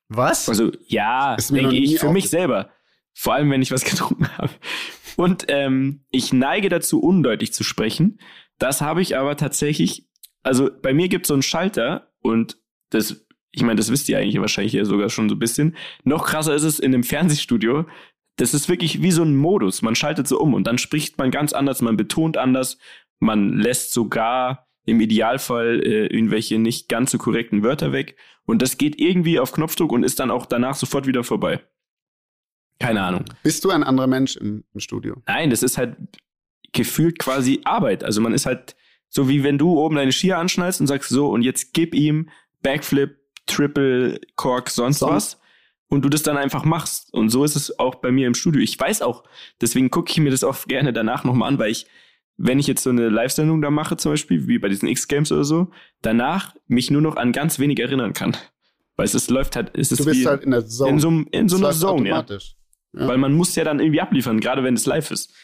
[0.09, 0.49] Was?
[0.49, 2.71] Also ja, denke ich für mich selber.
[3.13, 4.51] Vor allem, wenn ich was getrunken habe.
[5.17, 8.21] Und ähm, ich neige dazu, undeutlich zu sprechen.
[8.59, 10.09] Das habe ich aber tatsächlich,
[10.43, 12.57] also bei mir gibt es so einen Schalter und
[12.89, 13.27] das,
[13.59, 15.75] ich meine, das wisst ihr eigentlich wahrscheinlich ja sogar schon so ein bisschen.
[16.05, 17.87] Noch krasser ist es in einem Fernsehstudio.
[18.37, 19.83] Das ist wirklich wie so ein Modus.
[19.83, 22.79] Man schaltet so um und dann spricht man ganz anders, man betont anders,
[23.18, 28.16] man lässt sogar im Idealfall äh, irgendwelche nicht ganz so korrekten Wörter weg.
[28.47, 31.61] Und das geht irgendwie auf Knopfdruck und ist dann auch danach sofort wieder vorbei.
[32.79, 33.25] Keine Ahnung.
[33.42, 35.16] Bist du ein anderer Mensch im, im Studio?
[35.27, 35.97] Nein, das ist halt
[36.73, 38.05] gefühlt quasi Arbeit.
[38.05, 38.77] Also man ist halt
[39.09, 42.29] so wie wenn du oben deine Skier anschnallst und sagst so und jetzt gib ihm
[42.62, 43.17] Backflip,
[43.49, 45.13] Triple, Cork, sonst Sonst?
[45.13, 45.41] was.
[45.91, 47.13] Und du das dann einfach machst.
[47.15, 48.61] Und so ist es auch bei mir im Studio.
[48.61, 49.25] Ich weiß auch,
[49.61, 51.87] deswegen gucke ich mir das auch gerne danach nochmal an, weil ich,
[52.37, 55.45] wenn ich jetzt so eine Live-Sendung da mache, zum Beispiel, wie bei diesen X-Games oder
[55.45, 55.71] so,
[56.03, 58.37] danach mich nur noch an ganz wenig erinnern kann.
[58.97, 60.91] Weil es ist, läuft halt, es ist Du bist wie halt in der Zone.
[60.91, 62.25] in so, in so einer Zone, ja.
[62.29, 63.07] Ja.
[63.07, 65.35] Weil man muss ja dann irgendwie abliefern, gerade wenn es live ist.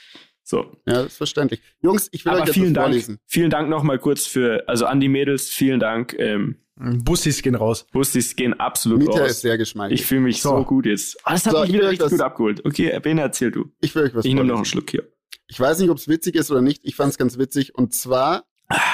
[0.46, 0.76] So.
[0.86, 1.60] Ja, das ist verständlich.
[1.80, 2.86] Jungs, ich will Aber euch jetzt vielen Dank.
[2.88, 3.18] vorlesen.
[3.26, 6.14] Vielen Dank nochmal kurz für, also an die Mädels, vielen Dank.
[6.18, 7.86] Ähm, Bussis gehen raus.
[7.92, 9.40] Bustis gehen absolut ist raus.
[9.40, 10.00] sehr geschmeidig.
[10.00, 10.50] Ich fühle mich so.
[10.50, 10.64] So.
[10.64, 11.16] gut jetzt.
[11.24, 12.64] Ah, das hat So, mich ich wieder richtig das- gut abgeholt.
[12.66, 13.70] Okay, Bene, erzähl du.
[13.80, 15.08] ich will euch was Ich nehme noch einen Schluck hier.
[15.46, 16.84] Ich weiß nicht, ob es witzig ist oder nicht.
[16.84, 17.74] Ich fand es ganz witzig.
[17.74, 18.44] Und zwar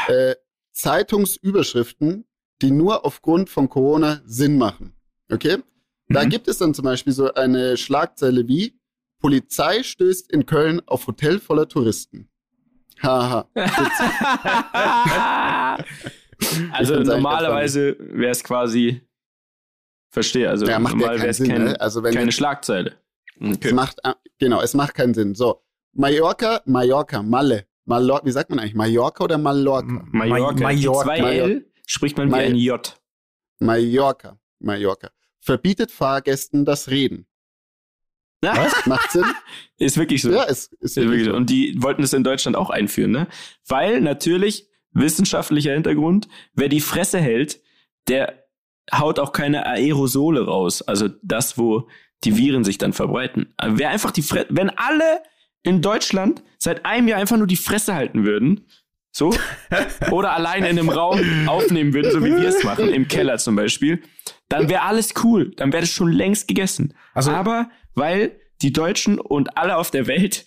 [0.09, 0.35] äh,
[0.73, 2.25] Zeitungsüberschriften,
[2.63, 4.95] die nur aufgrund von Corona Sinn machen.
[5.33, 5.59] Okay?
[6.09, 6.29] Da Mhm.
[6.29, 8.79] gibt es dann zum Beispiel so eine Schlagzeile wie
[9.21, 12.29] Polizei stößt in Köln auf Hotel voller Touristen.
[13.03, 13.49] Haha.
[16.73, 19.01] also normalerweise wäre es quasi,
[20.11, 21.81] verstehe, also Ja, macht ja normal keinen wäre es Sinn, kein, ne?
[21.81, 22.97] Also wenn keine jetzt- Schlagzeile.
[23.41, 23.73] Es Okay.
[23.73, 25.35] macht, äh, genau, es macht keinen Sinn.
[25.35, 25.63] So.
[25.93, 27.67] Mallorca, Mallorca, Malle.
[27.87, 28.75] Mallor wie sagt man eigentlich?
[28.75, 30.05] Mallorca oder Mallorca?
[30.13, 30.63] Mallorca.
[30.63, 31.03] Mallorca.
[31.05, 31.49] zwei Mallorca.
[31.49, 33.01] L spricht man wie ein J.
[33.61, 34.39] Mallorca.
[34.61, 35.11] Mallorca.
[35.41, 37.27] Verbietet Fahrgästen das Reden.
[38.43, 38.75] Was?
[38.87, 39.25] Macht Sinn?
[39.79, 40.31] Ist wirklich so.
[40.31, 41.35] ja, es ist Ist wirklich so.
[41.35, 43.27] Und die wollten es in Deutschland auch einführen, ne?
[43.67, 47.61] Weil natürlich, wissenschaftlicher Hintergrund, wer die Fresse hält,
[48.09, 48.45] der
[48.93, 50.83] haut auch keine Aerosole raus.
[50.83, 51.89] Also das, wo
[52.25, 53.53] die Viren sich dann verbreiten.
[53.57, 55.23] Aber wer einfach die Fresse, wenn alle
[55.63, 58.67] in Deutschland seit einem Jahr einfach nur die Fresse halten würden,
[59.13, 59.35] so,
[60.11, 63.57] oder alleine in einem Raum aufnehmen würden, so wie wir es machen, im Keller zum
[63.57, 64.03] Beispiel,
[64.49, 65.53] dann wäre alles cool.
[65.57, 66.95] Dann wäre es schon längst gegessen.
[67.15, 70.45] Also- aber weil die Deutschen und alle auf der Welt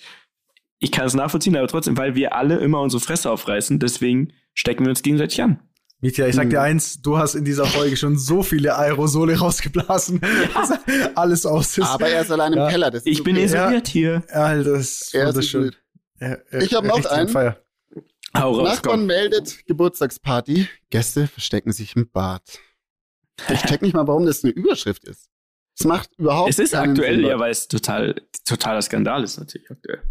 [0.80, 4.84] ich kann es nachvollziehen, aber trotzdem, weil wir alle immer unsere Fresse aufreißen, deswegen stecken
[4.84, 5.62] wir uns gegenseitig an.
[6.02, 6.50] Mietja, ich sag Hm.
[6.50, 10.20] dir eins, du hast in dieser Folge schon so viele Aerosole rausgeblasen.
[10.54, 10.74] dass
[11.16, 11.86] Alles aus ist.
[11.88, 12.70] Aber er ist allein im Ja.
[12.70, 12.92] Keller.
[12.92, 13.46] Das ist Ich bin okay.
[13.46, 14.24] isoliert hier.
[14.30, 15.74] Alter, das ist Er wunderschön.
[16.20, 17.30] Ja, ja, Ich hab noch einen.
[17.30, 17.64] Fire.
[18.38, 19.06] Hau raus, Nachbarn komm.
[19.06, 20.68] meldet Geburtstagsparty.
[20.90, 22.42] Gäste verstecken sich im Bad.
[23.50, 25.30] Ich check nicht mal, warum das eine Überschrift ist.
[25.78, 29.70] Es macht überhaupt Es ist aktuell, Sinn, ja, weil es total, totaler Skandal ist natürlich
[29.72, 30.02] aktuell.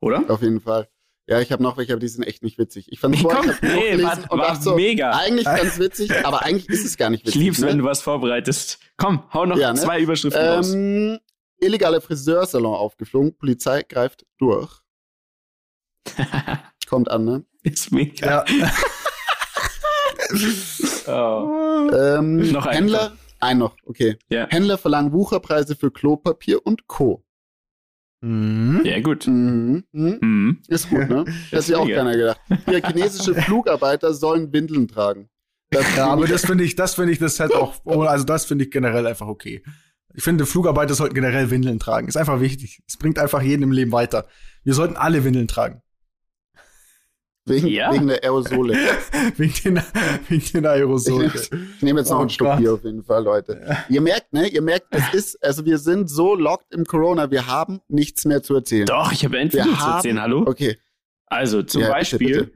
[0.00, 0.24] Oder?
[0.28, 0.88] Auf jeden Fall.
[1.28, 2.86] Ja, ich habe noch welche, aber die sind echt nicht witzig.
[2.90, 3.62] Ich fand Komm, vorher, ich
[3.96, 5.12] nee, war, und war dachte so, mega.
[5.12, 7.40] eigentlich ganz witzig, aber eigentlich ist es gar nicht Ich witzig.
[7.40, 7.68] lieb's, ne?
[7.68, 8.80] wenn du was vorbereitest.
[8.96, 9.78] Komm, hau noch Ja, ne?
[9.80, 10.72] zwei Überschriften raus.
[10.74, 11.18] ähm,
[11.58, 14.80] illegale Friseursalon aufgeflogen, Polizei greift durch.
[16.88, 17.44] Kommt an, ne?
[17.62, 18.44] ist mega.
[18.44, 18.70] Ja.
[21.06, 21.90] Oh.
[21.92, 24.16] Ähm, Noch einen, Händler, ein noch, okay.
[24.30, 24.46] Ja.
[24.48, 27.24] Händler verlangen Wucherpreise für Klopapier und Co.
[28.20, 28.82] Mhm.
[28.84, 29.26] ja, gut.
[29.26, 29.84] Mhm.
[29.90, 30.18] Mhm.
[30.20, 30.58] Mhm.
[30.68, 31.24] Ist gut, ne?
[31.50, 32.40] Hätte sich auch keiner gedacht.
[32.66, 35.28] Hier, chinesische Flugarbeiter sollen Windeln tragen.
[35.70, 38.24] Das Ja, aber das finde ich, das finde ich, das ist halt auch, oh, also
[38.24, 39.62] das finde ich generell einfach okay.
[40.14, 42.06] Ich finde, Flugarbeiter sollten generell Windeln tragen.
[42.06, 42.82] Ist einfach wichtig.
[42.86, 44.26] Es bringt einfach jeden im Leben weiter.
[44.62, 45.82] Wir sollten alle Windeln tragen.
[47.44, 47.92] Wegen, Ja.
[47.92, 48.74] wegen der Aerosole.
[49.36, 49.82] wegen den,
[50.28, 51.32] wegen den Ich Aerosolen.
[51.32, 52.58] nehme ich nehm jetzt noch Oh einen Gott.
[52.58, 53.76] Bier auf jeden Fall, Leute.
[53.88, 54.46] Ihr merkt, ne?
[54.48, 58.42] Ihr merkt, es ist, also wir sind so locked im Corona, wir haben nichts mehr
[58.42, 58.86] zu erzählen.
[58.86, 60.44] Doch, ich habe endlich zu erzählen, hallo?
[60.46, 60.78] Okay.
[61.26, 62.52] Also zum Ja, bitte, Beispiel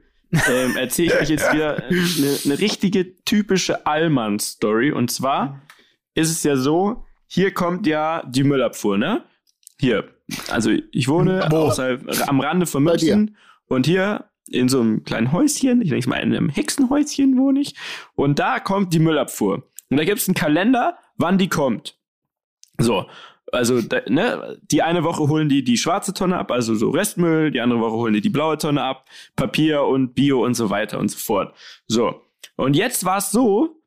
[0.49, 4.91] ähm, erzähle ich euch jetzt wieder eine, eine richtige typische Allmann-Story.
[4.91, 5.61] Und zwar
[6.13, 9.23] ist es ja so, hier kommt ja die Müllabfuhr, ne?
[9.79, 10.05] Hier.
[10.49, 11.55] Also ich wohne Wo?
[11.57, 12.83] außerhalb, am Rande von.
[12.83, 13.35] München
[13.67, 17.75] und hier in so einem kleinen Häuschen, ich denke mal in einem Hexenhäuschen wohne ich,
[18.15, 19.63] und da kommt die Müllabfuhr.
[19.89, 21.97] Und da gibt es einen Kalender, wann die kommt.
[22.77, 23.05] So,
[23.51, 27.61] also ne, die eine Woche holen die die schwarze Tonne ab, also so Restmüll, die
[27.61, 29.05] andere Woche holen die die blaue Tonne ab,
[29.35, 31.55] Papier und Bio und so weiter und so fort.
[31.87, 32.21] So,
[32.55, 33.81] und jetzt war es so,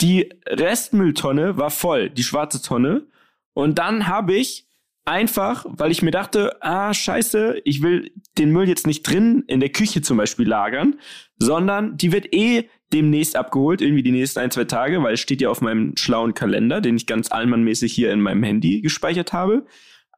[0.00, 3.06] die Restmülltonne war voll, die schwarze Tonne.
[3.54, 4.65] Und dann habe ich
[5.06, 9.60] einfach, weil ich mir dachte, ah, scheiße, ich will den Müll jetzt nicht drin in
[9.60, 10.98] der Küche zum Beispiel lagern,
[11.38, 15.40] sondern die wird eh demnächst abgeholt, irgendwie die nächsten ein, zwei Tage, weil es steht
[15.40, 19.66] ja auf meinem schlauen Kalender, den ich ganz allmannmäßig hier in meinem Handy gespeichert habe.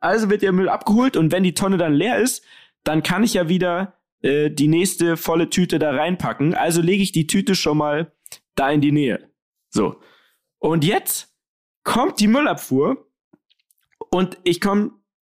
[0.01, 2.45] Also wird der Müll abgeholt und wenn die Tonne dann leer ist,
[2.85, 6.55] dann kann ich ja wieder äh, die nächste volle Tüte da reinpacken.
[6.55, 8.13] Also lege ich die Tüte schon mal
[8.55, 9.31] da in die Nähe.
[9.71, 10.01] So.
[10.59, 11.35] Und jetzt
[11.85, 13.08] kommt die Müllabfuhr
[14.11, 14.93] und ich komme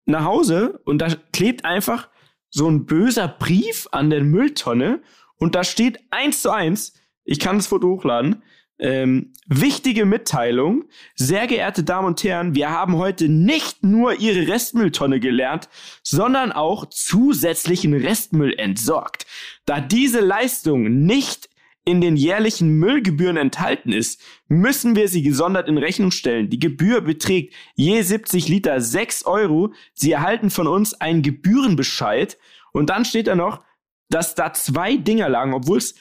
[0.07, 2.09] nach Hause und da klebt einfach
[2.51, 5.03] so ein böser Brief an der Mülltonne
[5.37, 8.43] und da steht eins zu eins, ich kann das Foto hochladen,
[8.79, 10.85] ähm, wichtige Mitteilung.
[11.15, 15.69] Sehr geehrte Damen und Herren, wir haben heute nicht nur Ihre Restmülltonne gelernt,
[16.03, 19.27] sondern auch zusätzlichen Restmüll entsorgt.
[19.67, 21.49] Da diese Leistung nicht
[21.89, 26.51] in den jährlichen Müllgebühren enthalten ist, müssen wir sie gesondert in Rechnung stellen.
[26.51, 29.73] Die Gebühr beträgt je 70 Liter 6 Euro.
[29.95, 32.37] Sie erhalten von uns einen Gebührenbescheid.
[32.73, 33.63] Und dann steht da noch,
[34.11, 35.95] dass da zwei Dinger lagen, obwohl es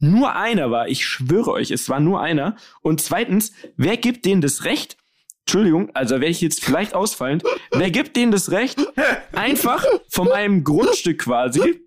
[0.00, 0.88] nur einer war.
[0.88, 2.56] Ich schwöre euch, es war nur einer.
[2.82, 4.96] Und zweitens, wer gibt denen das Recht?
[5.46, 7.44] Entschuldigung, also werde ich jetzt vielleicht ausfallend.
[7.70, 8.84] Wer gibt denen das Recht,
[9.32, 11.80] einfach von meinem Grundstück quasi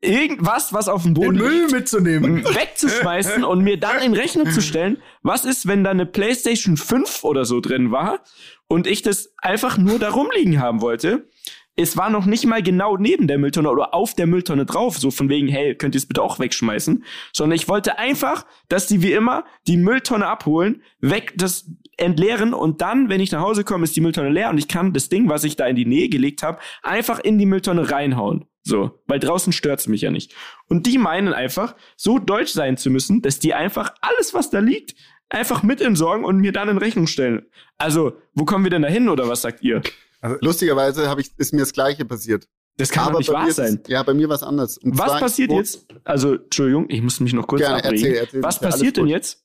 [0.00, 2.44] irgendwas, was auf dem Boden Den Müll mitzunehmen.
[2.44, 7.24] wegzuschmeißen und mir dann in Rechnung zu stellen, was ist, wenn da eine PlayStation 5
[7.24, 8.20] oder so drin war
[8.66, 11.28] und ich das einfach nur da rumliegen haben wollte.
[11.76, 15.10] Es war noch nicht mal genau neben der Mülltonne oder auf der Mülltonne drauf, so
[15.10, 19.02] von wegen, hey, könnt ihr es bitte auch wegschmeißen, sondern ich wollte einfach, dass die
[19.02, 23.84] wie immer die Mülltonne abholen, weg das entleeren und dann, wenn ich nach Hause komme,
[23.84, 26.08] ist die Mülltonne leer und ich kann das Ding, was ich da in die Nähe
[26.08, 28.46] gelegt habe, einfach in die Mülltonne reinhauen.
[28.62, 30.34] So, weil draußen stört's mich ja nicht.
[30.68, 34.58] Und die meinen einfach, so deutsch sein zu müssen, dass die einfach alles, was da
[34.58, 34.94] liegt,
[35.30, 37.46] einfach mit entsorgen und mir dann in Rechnung stellen.
[37.78, 39.82] Also, wo kommen wir denn da hin oder was sagt ihr?
[40.20, 42.46] Also, lustigerweise habe ich, ist mir das Gleiche passiert.
[42.76, 43.76] Das kann doch nicht wahr sein.
[43.76, 44.78] Ist, ja, bei mir war es anders.
[44.78, 45.86] Und was passiert jetzt?
[46.04, 48.04] Also, Entschuldigung, ich muss mich noch kurz Gerne, abregen.
[48.04, 49.44] erzähl, erzähl, was passiert denn jetzt,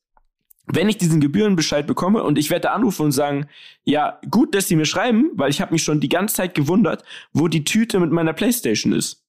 [0.67, 3.47] wenn ich diesen Gebührenbescheid bekomme und ich werde anrufen und sagen,
[3.83, 7.03] ja, gut, dass sie mir schreiben, weil ich habe mich schon die ganze Zeit gewundert,
[7.33, 9.23] wo die Tüte mit meiner Playstation ist.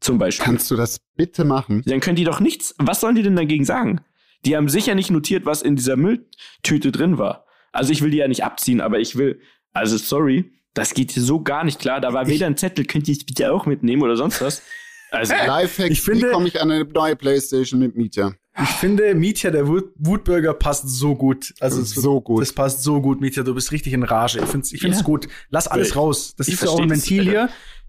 [0.00, 0.44] Zum Beispiel.
[0.46, 1.82] Kannst du das bitte machen?
[1.86, 2.74] Dann können die doch nichts.
[2.78, 4.00] Was sollen die denn dagegen sagen?
[4.46, 7.44] Die haben sicher nicht notiert, was in dieser Mülltüte drin war.
[7.72, 9.40] Also ich will die ja nicht abziehen, aber ich will,
[9.72, 12.00] also sorry, das geht hier so gar nicht klar.
[12.00, 14.62] Da war weder ein Zettel, könnt ihr es bitte auch mitnehmen oder sonst was.
[15.10, 18.32] Also Lifehack, Ich finde- wie komme ich an eine neue Playstation mit Mietja?
[18.58, 21.54] Ich finde, Mietja, der Wut Wutbürger, passt so gut.
[21.60, 22.42] Also es- So gut.
[22.42, 23.42] Das passt so gut, Mietja.
[23.44, 24.38] Du bist richtig in Rage.
[24.40, 25.04] Ich finde es ich find's Ja.
[25.04, 25.28] gut.
[25.50, 26.34] Lass alles raus.
[26.36, 27.30] Das ich ist ja auch ein das, Ventil Alter.
[27.30, 27.40] hier.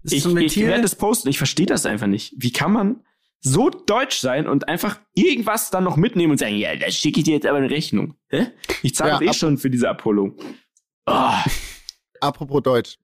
[0.02, 0.68] Das ist ich, so ein ich Ventil.
[0.68, 1.28] werde es posten.
[1.28, 2.34] Ich verstehe das einfach nicht.
[2.38, 3.04] Wie kann man
[3.40, 7.24] so deutsch sein und einfach irgendwas dann noch mitnehmen und sagen, ja, da schicke ich
[7.24, 8.14] dir jetzt aber eine Rechnung.
[8.28, 8.46] Hä?
[8.82, 10.36] Ich zahle Ja, eh schon für diese Abholung.
[11.06, 11.32] Oh,
[12.20, 12.98] Apropos Deutsch.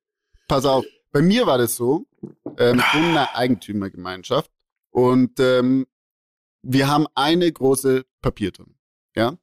[0.46, 0.84] Pass auf.
[1.10, 2.06] Bei mir war das so,
[2.56, 4.50] ähm, ich wohne in einer Eigentümergemeinschaft
[4.90, 5.86] und ähm,
[6.62, 8.74] wir haben eine große Papiertonne.
[9.16, 9.36] Ja.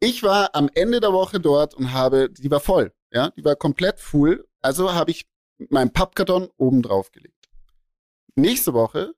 [0.00, 3.56] Ich war am Ende der Woche dort und habe, die war voll, ja, die war
[3.56, 4.48] komplett full.
[4.62, 5.28] Also habe ich
[5.68, 7.50] meinen Pappkarton oben drauf gelegt.
[8.34, 9.14] Nächste Woche,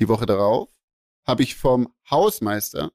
[0.00, 0.68] die Woche darauf,
[1.26, 2.92] habe ich vom Hausmeister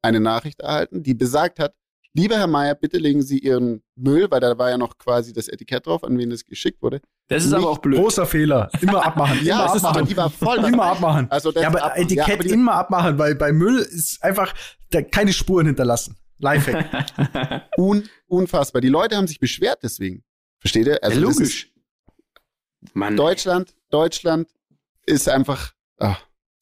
[0.00, 1.74] eine Nachricht erhalten, die besagt hat,
[2.14, 5.48] lieber Herr Meier, bitte legen Sie Ihren Müll, weil da war ja noch quasi das
[5.48, 7.00] Etikett drauf, an wen das geschickt wurde.
[7.28, 7.98] das ist aber Nicht auch blöd.
[8.00, 8.70] Großer Fehler.
[8.80, 9.44] Immer abmachen.
[9.44, 10.08] Ja, immer es ist aber, abmachen.
[10.08, 10.64] die war voll.
[10.64, 11.30] immer abmachen.
[11.30, 14.54] Also das ja, aber ab- Etikett ja, aber immer abmachen, weil bei Müll ist einfach
[14.90, 16.16] da keine Spuren hinterlassen.
[16.38, 17.66] Lifehack.
[17.78, 18.80] Un unfassbar.
[18.80, 20.22] Die Leute haben sich beschwert deswegen.
[20.60, 20.92] Versteht ihr?
[20.94, 21.72] ja, Also das logisch.
[22.94, 23.16] Mann.
[23.16, 24.48] Deutschland, Deutschland
[25.06, 25.72] ist einfach.
[25.98, 26.16] Ah,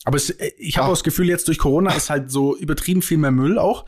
[0.05, 0.89] Aber es, äh, ich habe Ach.
[0.89, 3.85] auch das Gefühl, jetzt durch Corona ist halt so übertrieben viel mehr Müll auch.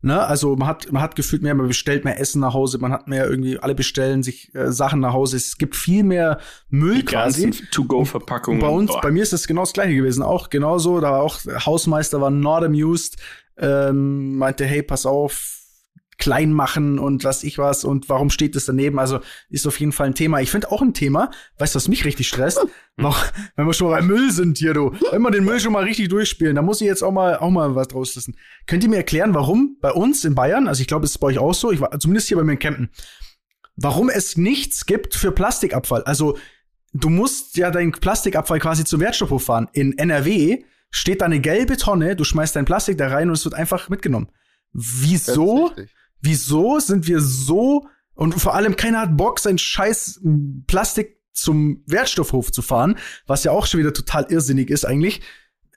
[0.00, 0.24] Ne?
[0.24, 3.08] Also man hat, man hat gefühlt mehr, man bestellt mehr Essen nach Hause, man hat
[3.08, 5.36] mehr irgendwie, alle bestellen sich äh, Sachen nach Hause.
[5.36, 6.38] Es gibt viel mehr
[6.70, 7.50] Müll die quasi.
[7.72, 8.60] To-Go-Verpackungen.
[8.60, 9.00] Bei uns, Boah.
[9.00, 10.22] bei mir ist das genau das gleiche gewesen.
[10.22, 13.16] Auch genauso, da war auch Hausmeister war not amused,
[13.58, 15.57] ähm, meinte, hey, pass auf,
[16.18, 18.98] klein machen und was ich was und warum steht das daneben?
[18.98, 20.40] Also ist auf jeden Fall ein Thema.
[20.40, 22.60] Ich finde auch ein Thema, weißt du, was mich richtig stresst?
[22.96, 24.92] Noch, wenn wir schon mal beim Müll sind hier, du.
[25.12, 27.50] Wenn wir den Müll schon mal richtig durchspielen, da muss ich jetzt auch mal, auch
[27.50, 28.36] mal was draus lassen.
[28.66, 31.28] Könnt ihr mir erklären, warum bei uns in Bayern, also ich glaube, es ist bei
[31.28, 32.90] euch auch so, ich war zumindest hier bei mir in Kempten,
[33.76, 36.02] warum es nichts gibt für Plastikabfall?
[36.02, 36.36] Also
[36.92, 39.68] du musst ja deinen Plastikabfall quasi zum Wertstoffhof fahren.
[39.72, 43.44] In NRW steht da eine gelbe Tonne, du schmeißt dein Plastik da rein und es
[43.44, 44.28] wird einfach mitgenommen.
[44.72, 45.94] das Wieso richtig.
[46.20, 50.20] Wieso sind wir so und vor allem keiner hat Bock, sein scheiß
[50.66, 55.20] Plastik zum Wertstoffhof zu fahren, was ja auch schon wieder total irrsinnig ist eigentlich.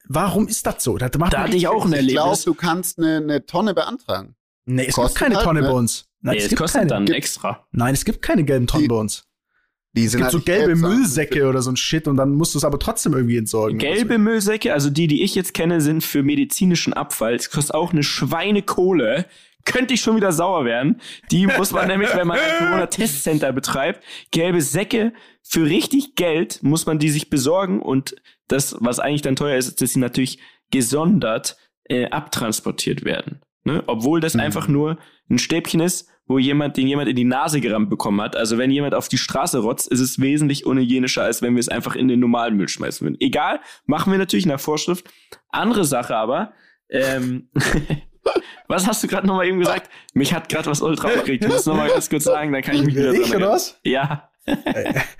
[0.08, 0.98] Warum ist das so?
[0.98, 2.44] Das macht Da hatte ich auch ein Ich glaube, Erlebnis.
[2.46, 4.36] du kannst eine, eine Tonne beantragen.
[4.66, 5.68] Nee, es Kostet gibt keine halt, Tonne ne?
[5.68, 6.06] bei uns.
[6.22, 6.90] Nein, Nee, es es gibt kostet keine.
[6.90, 7.68] dann Gibt- extra.
[7.72, 9.26] Nein, es gibt keine gelben Tonnen Die- bei uns.
[9.94, 10.76] Die Es sind gibt so halt gelbe.
[10.76, 13.78] Müllsäcke oder so ein Shit und dann musst du es aber trotzdem irgendwie entsorgen.
[13.78, 17.36] Gelbe Müllsäcke, also die, die ich jetzt kenne, sind für medizinischen Abfall.
[17.36, 19.26] Es kostet auch eine Schweinekohle.
[19.66, 21.02] Könnte ich schon wieder sauer werden.
[21.32, 26.86] Die muss man nämlich, wenn man ein Corona-Testcenter betreibt, gelbe Säcke für richtig Geld muss
[26.86, 28.16] man die sich besorgen und
[28.48, 30.40] das, was eigentlich dann teuer ist, ist, dass sie natürlich
[30.72, 33.42] gesondert äh, abtransportiert werden.
[33.64, 33.84] Ne?
[33.88, 34.40] Obwohl das Mhm.
[34.40, 34.98] einfach nur
[35.30, 38.36] ein Stäbchen ist, wo jemand, den jemand in die Nase gerammt bekommen hat.
[38.38, 41.68] Also wenn jemand auf die Straße rotzt, ist es wesentlich unhygienischer, als wenn wir es
[41.68, 43.18] einfach in den normalen Müll schmeißen würden.
[43.20, 45.06] Egal, machen wir natürlich nach Vorschrift.
[45.50, 46.54] Andere Sache aber,
[46.90, 47.50] ähm,
[48.68, 49.90] was hast du gerade nochmal eben gesagt?
[50.14, 51.44] Mich hat gerade was ultra aufgeregt.
[51.44, 53.80] Du musst nochmal ganz kurz sagen, dann kann ich mich wieder Ich oder was?
[53.84, 54.28] Ja.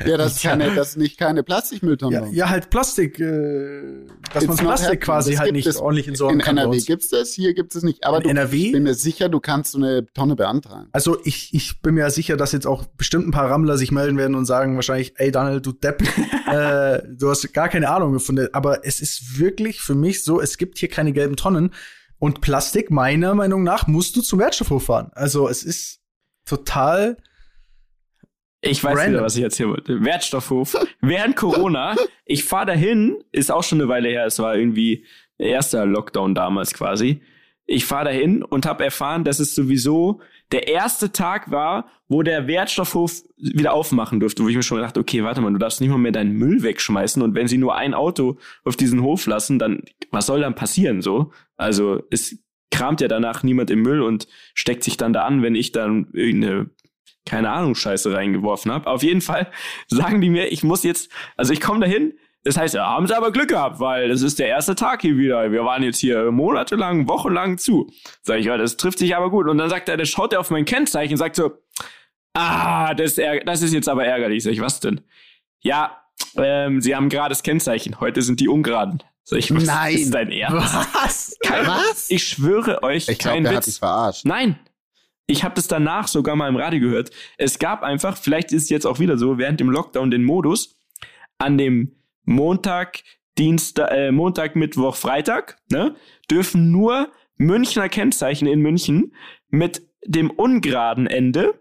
[0.04, 2.16] Ja, das ist, keine, das ist nicht keine Plastikmülltonne.
[2.16, 6.08] Ja, ja, halt Plastik, äh, dass man Plastik quasi Das halt gibt nicht es ordentlich
[6.08, 6.56] entsorgen In kann.
[6.56, 6.86] bei NRW uns.
[6.88, 8.04] gibt's das, hier gibt es nicht.
[8.04, 8.58] Aber In du, NRW?
[8.58, 10.90] ich bin mir sicher, du kannst so eine Tonne beantragen.
[10.92, 14.18] Also ich, ich bin mir sicher, dass jetzt auch bestimmt ein paar Rammler sich melden
[14.18, 16.02] werden und sagen wahrscheinlich, ey Daniel, du Depp,
[16.52, 18.48] äh, du hast gar keine Ahnung gefunden.
[18.54, 21.72] Aber es ist wirklich für mich so, es gibt hier keine gelben Tonnen.
[22.22, 25.10] Und Plastik, meiner Meinung nach, musst du zum Wertstoffhof fahren.
[25.16, 26.02] Also es ist
[26.46, 27.18] total.
[28.62, 29.14] Ich weiß Random.
[29.14, 30.06] wieder, was ich jetzt hier wollte.
[30.06, 30.78] Wertstoffhof.
[31.02, 35.04] Während Corona, ich fahre dahin, ist auch schon eine Weile her, es war irgendwie
[35.40, 37.24] der erste Lockdown damals quasi.
[37.66, 42.48] Ich fahre dahin und habe erfahren, dass es sowieso der erste Tag war, wo der
[42.48, 45.90] Wertstoffhof wieder aufmachen durfte, wo ich mir schon gedacht, okay, warte mal, du darfst nicht
[45.90, 49.60] mal mehr deinen Müll wegschmeißen und wenn sie nur ein Auto auf diesen Hof lassen,
[49.60, 51.32] dann was soll dann passieren so?
[51.56, 52.38] Also es
[52.70, 56.08] kramt ja danach niemand im Müll und steckt sich dann da an, wenn ich dann
[56.14, 56.70] irgendeine
[57.26, 58.88] keine Ahnung, Scheiße reingeworfen habe.
[58.88, 59.52] Auf jeden Fall
[59.88, 63.32] sagen die mir, ich muss jetzt, also ich komme dahin, das heißt, haben sie aber
[63.32, 65.52] Glück gehabt, weil das ist der erste Tag hier wieder.
[65.52, 67.92] Wir waren jetzt hier monatelang, wochenlang zu.
[68.24, 69.48] Sag ich, ja, das trifft sich aber gut.
[69.48, 71.52] Und dann sagt er, dann schaut er auf mein Kennzeichen und sagt so,
[72.34, 74.44] ah, das das ist jetzt aber ärgerlich.
[74.44, 75.02] Sag ich, was denn?
[75.62, 75.98] Ja,
[76.36, 78.00] ähm, sie haben gerades Kennzeichen.
[78.00, 79.04] Heute sind die ungeraden.
[79.24, 79.96] Sag ich, was Nein.
[79.96, 80.74] ist dein Ernst?
[80.94, 81.38] Was?
[81.46, 82.10] Kein, Was?
[82.10, 83.66] Ich schwöre euch, Ich glaube, kein der hat Witz.
[83.66, 84.26] dich verarscht.
[84.26, 84.60] Nein.
[85.28, 87.12] Ich habe das danach sogar mal im Radio gehört.
[87.38, 90.76] Es gab einfach, vielleicht ist es jetzt auch wieder so, während dem Lockdown den Modus,
[91.38, 93.04] an dem Montag,
[93.38, 95.96] Dienstag, äh, Montag, Mittwoch, Freitag, ne,
[96.30, 99.14] dürfen nur Münchner Kennzeichen in München
[99.50, 101.60] mit dem ungeraden Ende,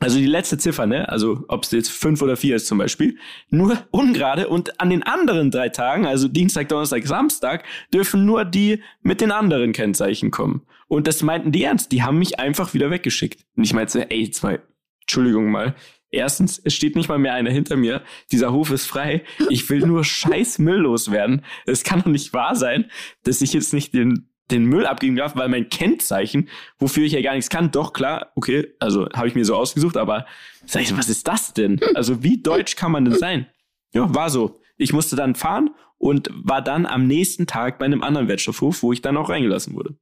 [0.00, 3.18] also die letzte Ziffer, ne, also ob es jetzt fünf oder vier ist zum Beispiel,
[3.50, 8.82] nur ungerade und an den anderen drei Tagen, also Dienstag, Donnerstag, Samstag, dürfen nur die
[9.02, 10.66] mit den anderen Kennzeichen kommen.
[10.88, 11.92] Und das meinten die ernst.
[11.92, 13.46] Die haben mich einfach wieder weggeschickt.
[13.56, 14.60] Und ich meinte, ey, mal,
[15.00, 15.74] Entschuldigung mal.
[16.12, 18.02] Erstens, es steht nicht mal mehr einer hinter mir.
[18.30, 19.24] Dieser Hof ist frei.
[19.48, 21.42] Ich will nur scheiß Müll loswerden.
[21.64, 22.90] Es kann doch nicht wahr sein,
[23.24, 27.22] dass ich jetzt nicht den, den Müll abgeben darf, weil mein Kennzeichen, wofür ich ja
[27.22, 30.26] gar nichts kann, doch klar, okay, also habe ich mir so ausgesucht, aber
[30.66, 31.80] sag ich, so, was ist das denn?
[31.94, 33.46] Also wie deutsch kann man denn sein?
[33.94, 34.60] Ja, war so.
[34.76, 38.92] Ich musste dann fahren und war dann am nächsten Tag bei einem anderen Wertstoffhof, wo
[38.92, 39.96] ich dann auch reingelassen wurde.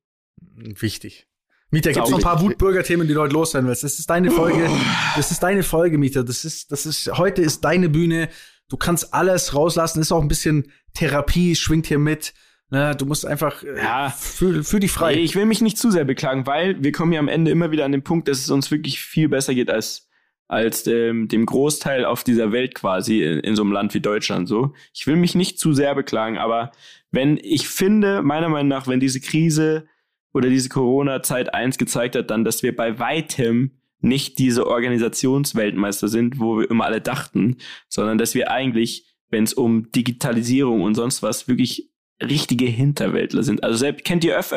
[0.57, 1.29] Wichtig.
[1.71, 3.85] Mieter, gibt's noch ein paar Wutbürger-Themen, die du heute loswerden willst?
[3.85, 4.69] Das ist deine Folge.
[5.17, 6.25] Das ist deine Folge, Mieter.
[6.25, 8.29] Das ist, das ist, heute ist deine Bühne.
[8.69, 10.01] Du kannst alles rauslassen.
[10.01, 12.35] Ist auch ein bisschen Therapie, schwingt hier mit.
[12.71, 14.11] Ne, du musst einfach, äh, Ja.
[14.11, 15.15] fühl, fühl dich frei.
[15.15, 17.85] Ich will mich nicht zu sehr beklagen, weil wir kommen ja am Ende immer wieder
[17.85, 20.09] an den Punkt, dass es uns wirklich viel besser geht als
[20.47, 24.49] als dem, dem Großteil auf dieser Welt quasi in, in so einem Land wie Deutschland
[24.49, 24.73] so.
[24.93, 26.73] Ich will mich nicht zu sehr beklagen, aber
[27.13, 29.87] wenn ich finde, meiner Meinung nach, wenn diese Krise
[30.33, 36.39] oder diese Corona-Zeit eins gezeigt hat, dann, dass wir bei weitem nicht diese Organisationsweltmeister sind,
[36.41, 37.57] wo wir immer alle dachten,
[37.89, 41.91] sondern dass wir eigentlich, wenn es um Digitalisierung und sonst was, wirklich
[42.23, 43.63] richtige Hinterwäldler sind.
[43.65, 44.51] Also selbst, kennt ihr Öff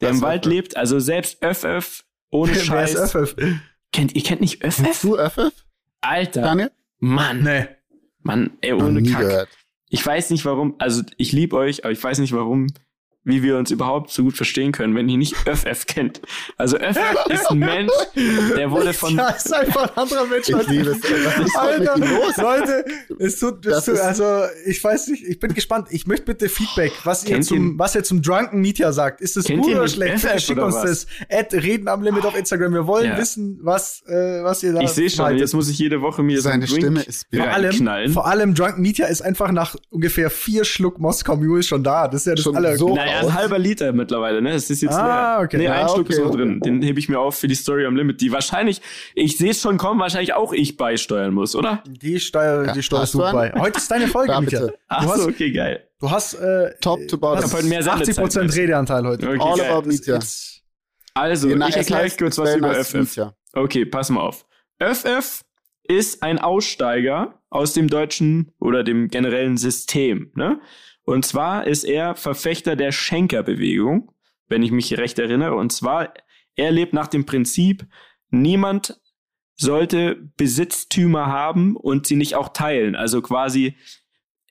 [0.00, 0.52] der Was im Wald Öff?
[0.52, 0.76] lebt?
[0.76, 3.14] Also selbst Öff ohne Wer ist Scheiß.
[3.16, 3.36] Öff?
[3.92, 5.52] Kennt, ihr kennt nicht Kennst Öff du Öffel,
[6.00, 6.70] Alter, Daniel?
[6.98, 7.66] Mann, Nee.
[8.24, 9.20] Mann, ey, ohne Kack.
[9.20, 9.48] gehört.
[9.88, 12.68] Ich weiß nicht warum, also ich liebe euch, aber ich weiß nicht warum,
[13.24, 16.20] wie wir uns überhaupt so gut verstehen können, wenn ihr nicht Öff kennt.
[16.56, 16.96] Also Öff
[17.28, 17.92] ist ein Mensch,
[18.56, 20.48] der wurde von, Ja, ist einfach ein anderer Mensch.
[20.48, 20.98] Ich liebe es.
[21.02, 22.36] Was Alter, los?
[22.36, 22.84] Leute,
[23.20, 25.88] es tut, es tut also ich weiß nicht, ich bin gespannt.
[25.90, 29.20] Ich möchte bitte Feedback, was ihr zum, ihr- was ihr zum Drunken Media sagt.
[29.20, 30.24] Ist es gut ihr oder schlecht?
[30.24, 30.82] FF oder uns was?
[30.82, 31.06] das.
[31.30, 32.72] Ad reden am Limit auf Instagram.
[32.74, 33.18] Wir wollen Ja.
[33.18, 35.40] wissen, was, äh, was ihr da ich sehe schon, haltet.
[35.42, 38.82] jetzt muss ich jede Woche mir Seine so Stimme ist vor allem, vor allem Drunken
[38.82, 42.08] Media ist einfach nach ungefähr vier Schluck Moskau Mule schon da.
[42.08, 42.76] Das ist ja das Schon aller.
[42.76, 43.34] so Ja, ein aus.
[43.34, 44.50] halber Liter mittlerweile, ne?
[44.52, 45.44] Es ist jetzt Ah, leer.
[45.44, 45.58] okay.
[45.58, 46.42] Nee, ein Ah, Schluck ist okay, noch okay.
[46.44, 46.60] drin.
[46.60, 48.80] Den hebe ich mir auf für die Story am Limit, die wahrscheinlich,
[49.14, 51.82] ich sehe es schon kommen, wahrscheinlich auch ich beisteuern muss, oder?
[51.86, 53.52] Die Steuer, Ja, die steuerst du bei.
[53.58, 54.60] Heute ist deine Folge, Ja, Micha.
[54.60, 54.74] bitte.
[54.88, 55.88] Ach Du hast, so, okay, geil.
[56.00, 57.38] du hast, äh, Top to bottom.
[57.44, 58.60] Ich hab heute mehr Sendezeit, 80% weißt du.
[58.60, 59.28] Redeanteil heute.
[59.28, 59.70] Okay, All geil.
[59.70, 60.18] about Mietja.
[61.14, 62.94] Also, Na, ich erkläre euch kurz was über FF.
[62.94, 63.34] Mietja.
[63.52, 64.46] Okay, pass mal auf.
[64.78, 65.42] FF
[65.84, 70.30] ist ein Aussteiger aus dem deutschen oder dem generellen System.
[70.34, 70.60] Ne?
[71.04, 74.12] Und zwar ist er Verfechter der Schenkerbewegung,
[74.48, 75.54] wenn ich mich recht erinnere.
[75.54, 76.14] Und zwar,
[76.56, 77.86] er lebt nach dem Prinzip,
[78.30, 79.00] niemand
[79.56, 82.96] sollte Besitztümer haben und sie nicht auch teilen.
[82.96, 83.76] Also quasi,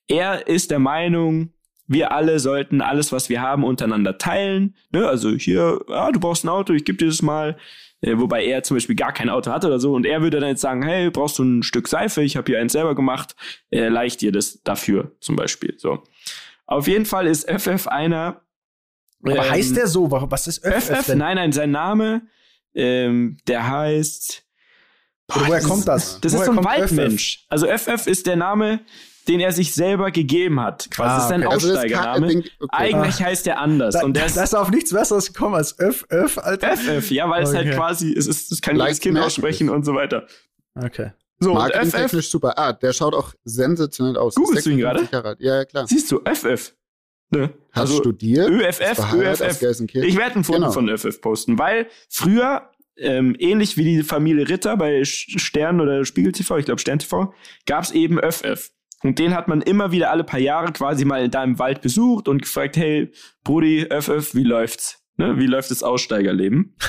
[0.08, 1.54] er ist der Meinung,
[1.88, 4.76] wir alle sollten alles, was wir haben, untereinander teilen.
[4.92, 5.08] Ne?
[5.08, 7.58] Also hier, ah, du brauchst ein Auto, ich gebe dir das mal.
[8.02, 9.94] Äh, wobei er zum Beispiel gar kein Auto hatte oder so.
[9.94, 12.24] Und er würde dann jetzt sagen, hey, brauchst du ein Stück Seife?
[12.24, 13.36] Ich habe hier eins selber gemacht.
[13.70, 15.76] Äh, leicht dir das dafür zum Beispiel.
[15.78, 16.04] So.
[16.72, 18.42] Auf jeden Fall ist FF einer.
[19.24, 20.10] Aber ähm, heißt der so?
[20.10, 21.06] Was ist FF, FF?
[21.08, 21.18] denn?
[21.20, 22.24] Nein, nein, sein Name,
[22.74, 24.44] ähm, der heißt.
[25.36, 26.20] Oder woher kommt das?
[26.22, 27.46] Das ist woher so ein Waldmensch.
[27.50, 28.80] Also FF ist der Name,
[29.28, 30.90] den er sich selber gegeben hat.
[30.92, 31.54] Quasi Ah, das ist sein okay.
[31.54, 32.28] Also das Aussteigername.
[32.28, 32.68] denk- okay.
[32.72, 33.94] Eigentlich heißt der anders.
[33.94, 36.76] Da, und der ist ist auf nichts Besseres gekommen als FF, Alter.
[36.76, 37.76] FF, ja, weil es halt Okay.
[37.76, 39.74] quasi, es ist, das kann jedes Kind aussprechen ist.
[39.74, 40.26] und so weiter.
[40.76, 41.12] Okay.
[41.44, 42.58] So, und FF, Marketingtechnisch super.
[42.58, 44.36] Ah, der schaut auch sensationell aus.
[44.36, 45.40] Googlest du ihn 56 Jahre alt.
[45.42, 45.88] Ja, ja, klar.
[45.88, 46.74] siehst du, FF.
[47.32, 47.50] Ne?
[47.72, 48.50] Hast Also studiert?
[48.50, 49.62] ÖFF, ÖFF.
[49.96, 50.72] Ich werde ein Foto Genau.
[50.72, 56.32] von FF posten, weil früher, ähm, ähnlich wie die Familie Ritter bei Stern oder Spiegel
[56.34, 57.34] TV, ich glaube Stern TV,
[57.66, 58.70] gab es eben FF.
[59.04, 62.28] Und den hat man immer wieder alle paar Jahre quasi mal da im Wald besucht
[62.28, 63.12] und gefragt, hey,
[63.44, 65.00] Brudi, FF, wie läuft's?
[65.18, 65.40] Ne?
[65.40, 66.76] Wie läuft das Aussteigerleben?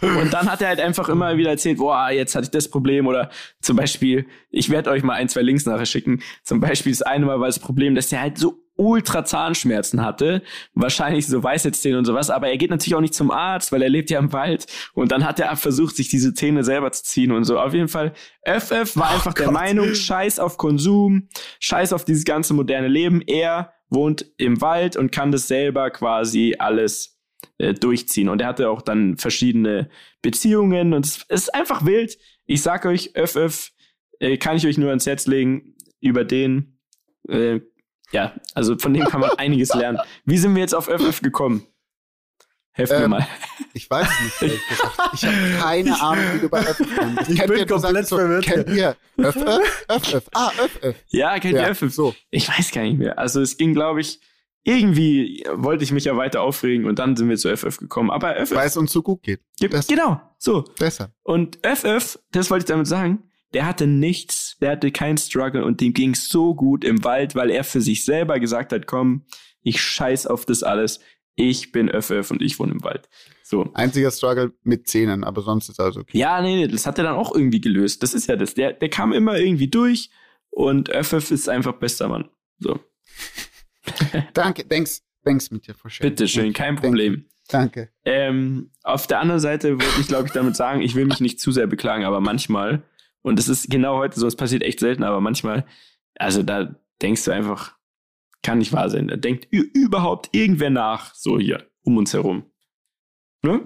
[0.00, 3.06] und dann hat er halt einfach immer wieder erzählt, boah, jetzt hatte ich das Problem
[3.06, 6.22] oder zum Beispiel, ich werde euch mal ein, zwei Links nachher schicken.
[6.42, 10.42] Zum Beispiel das eine Mal war das Problem, dass er halt so ultra Zahnschmerzen hatte,
[10.74, 13.88] wahrscheinlich so Weisheitszähne und sowas, aber er geht natürlich auch nicht zum Arzt, weil er
[13.88, 17.30] lebt ja im Wald und dann hat er versucht, sich diese Zähne selber zu ziehen
[17.30, 17.58] und so.
[17.58, 18.12] Auf jeden Fall,
[18.44, 19.54] FF war einfach der Gott.
[19.54, 21.28] Meinung, scheiß auf Konsum,
[21.60, 23.20] scheiß auf dieses ganze moderne Leben.
[23.22, 27.13] Er wohnt im Wald und kann das selber quasi alles
[27.58, 28.28] äh, durchziehen.
[28.28, 29.88] Und er hatte auch dann verschiedene
[30.22, 32.18] Beziehungen und es ist einfach wild.
[32.46, 33.70] Ich sag euch, FF
[34.20, 36.78] äh, kann ich euch nur ans Herz legen, über den,
[37.28, 37.60] äh,
[38.12, 39.98] ja, also von dem kann man einiges lernen.
[40.24, 41.66] Wie sind wir jetzt auf FF gekommen?
[42.76, 43.26] Helft mir Ähm, mal.
[43.72, 44.60] Ich weiß es nicht.
[45.14, 47.20] Ich habe keine Ahnung, wie du bei FF kommst.
[47.30, 49.60] Ich Kennt bin komplett so, verwirrt Kennt ihr FF?
[50.02, 50.22] FF.
[50.34, 50.94] Ah, FF.
[51.08, 51.92] Ja, kennt ihr Ja, FF?
[51.92, 52.14] so.
[52.30, 53.16] Ich weiß gar nicht mehr.
[53.18, 54.20] Also es ging, glaube ich,
[54.64, 58.10] irgendwie wollte ich mich ja weiter aufregen und dann sind wir zu FF gekommen.
[58.10, 59.40] Aber FF Weil es uns so gut geht.
[59.58, 60.64] gibt, das- genau, so.
[60.78, 61.12] Besser.
[61.22, 65.80] Und FF, das wollte ich damit sagen, der hatte nichts, der hatte keinen Struggle und
[65.80, 69.26] dem ging's so gut im Wald, weil er für sich selber gesagt hat, komm,
[69.62, 70.98] ich scheiß auf das alles,
[71.36, 73.08] ich bin FF und ich wohne im Wald.
[73.42, 73.70] So.
[73.74, 76.16] Einziger Struggle mit Zähnen, aber sonst ist alles okay.
[76.18, 78.02] Ja, nee, nee, das hat er dann auch irgendwie gelöst.
[78.02, 78.54] Das ist ja das.
[78.54, 80.10] Der, der kam immer irgendwie durch
[80.50, 82.30] und FF ist einfach bester Mann.
[82.58, 82.80] So.
[84.34, 87.26] Danke, thanks, thanks mit dir, Frau Bitte schön, kein Problem.
[87.48, 87.90] Danke.
[88.04, 91.40] Ähm, auf der anderen Seite wollte ich, glaube ich, damit sagen, ich will mich nicht
[91.40, 92.82] zu sehr beklagen, aber manchmal,
[93.22, 95.66] und es ist genau heute so, es passiert echt selten, aber manchmal,
[96.14, 97.76] also da denkst du einfach,
[98.42, 99.08] kann nicht wahr sein.
[99.08, 102.44] Da denkt überhaupt irgendwer nach, so hier, um uns herum.
[103.42, 103.60] Ne?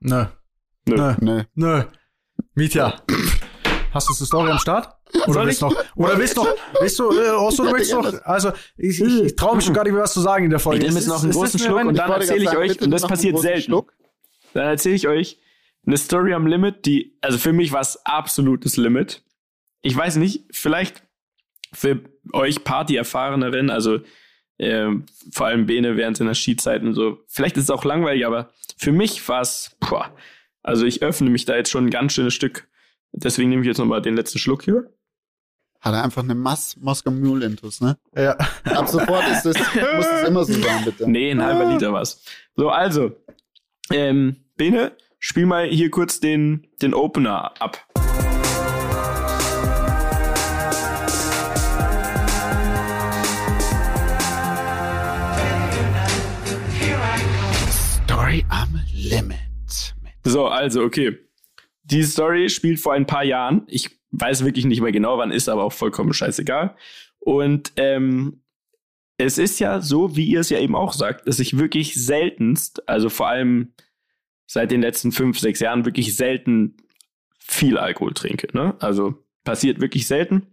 [0.00, 0.26] Nö.
[0.86, 0.96] Nö.
[0.96, 1.14] Nö.
[1.20, 1.42] Nö.
[1.54, 1.82] Nö.
[2.54, 3.02] Mietja.
[3.92, 4.92] Hast du die Story am Start?
[5.26, 5.60] Oder willst ich?
[5.62, 5.84] noch?
[5.96, 6.48] Oder willst noch?
[6.80, 7.10] Willst du?
[7.10, 8.22] Äh, Osso, du willst noch?
[8.24, 10.58] Also ich, ich, ich traue mich schon gar nicht mehr was zu sagen in der
[10.58, 10.80] Folge.
[10.80, 12.90] Ich nehme jetzt noch einen ist großen Schluck und dann erzähle ich sagen, euch, und
[12.90, 13.62] das passiert selten.
[13.62, 13.94] Schluck.
[14.52, 15.38] Dann erzähle ich euch
[15.86, 19.22] eine Story am Limit, die, also für mich war es absolutes Limit.
[19.82, 21.02] Ich weiß nicht, vielleicht
[21.72, 22.00] für
[22.32, 24.00] euch Party-Erfahreneren, also
[24.58, 28.50] ähm, vor allem Bene während seiner Skizeit und so, vielleicht ist es auch langweilig, aber
[28.76, 29.76] für mich war es,
[30.62, 32.68] also ich öffne mich da jetzt schon ein ganz schönes Stück.
[33.12, 34.90] Deswegen nehme ich jetzt nochmal den letzten Schluck hier.
[35.84, 37.98] Hat er einfach eine Mass Moskau Mule Intus, ne?
[38.16, 38.38] Ja.
[38.64, 41.10] Ab sofort ist das, muss es immer so sein, bitte.
[41.10, 42.24] Nee, ein halber Liter war's.
[42.56, 43.12] So, also,
[43.92, 47.86] ähm, Bene, spiel mal hier kurz den, den Opener ab.
[58.04, 59.94] Story am Limit.
[60.24, 61.18] So, also, okay.
[61.82, 63.64] Die Story spielt vor ein paar Jahren.
[63.66, 66.76] Ich weiß wirklich nicht mehr genau, wann ist, aber auch vollkommen scheißegal.
[67.18, 68.42] Und ähm,
[69.16, 72.88] es ist ja so, wie ihr es ja eben auch sagt, dass ich wirklich seltenst,
[72.88, 73.72] also vor allem
[74.46, 76.76] seit den letzten fünf, sechs Jahren, wirklich selten
[77.38, 78.48] viel Alkohol trinke.
[78.52, 78.74] Ne?
[78.80, 80.46] Also passiert wirklich selten.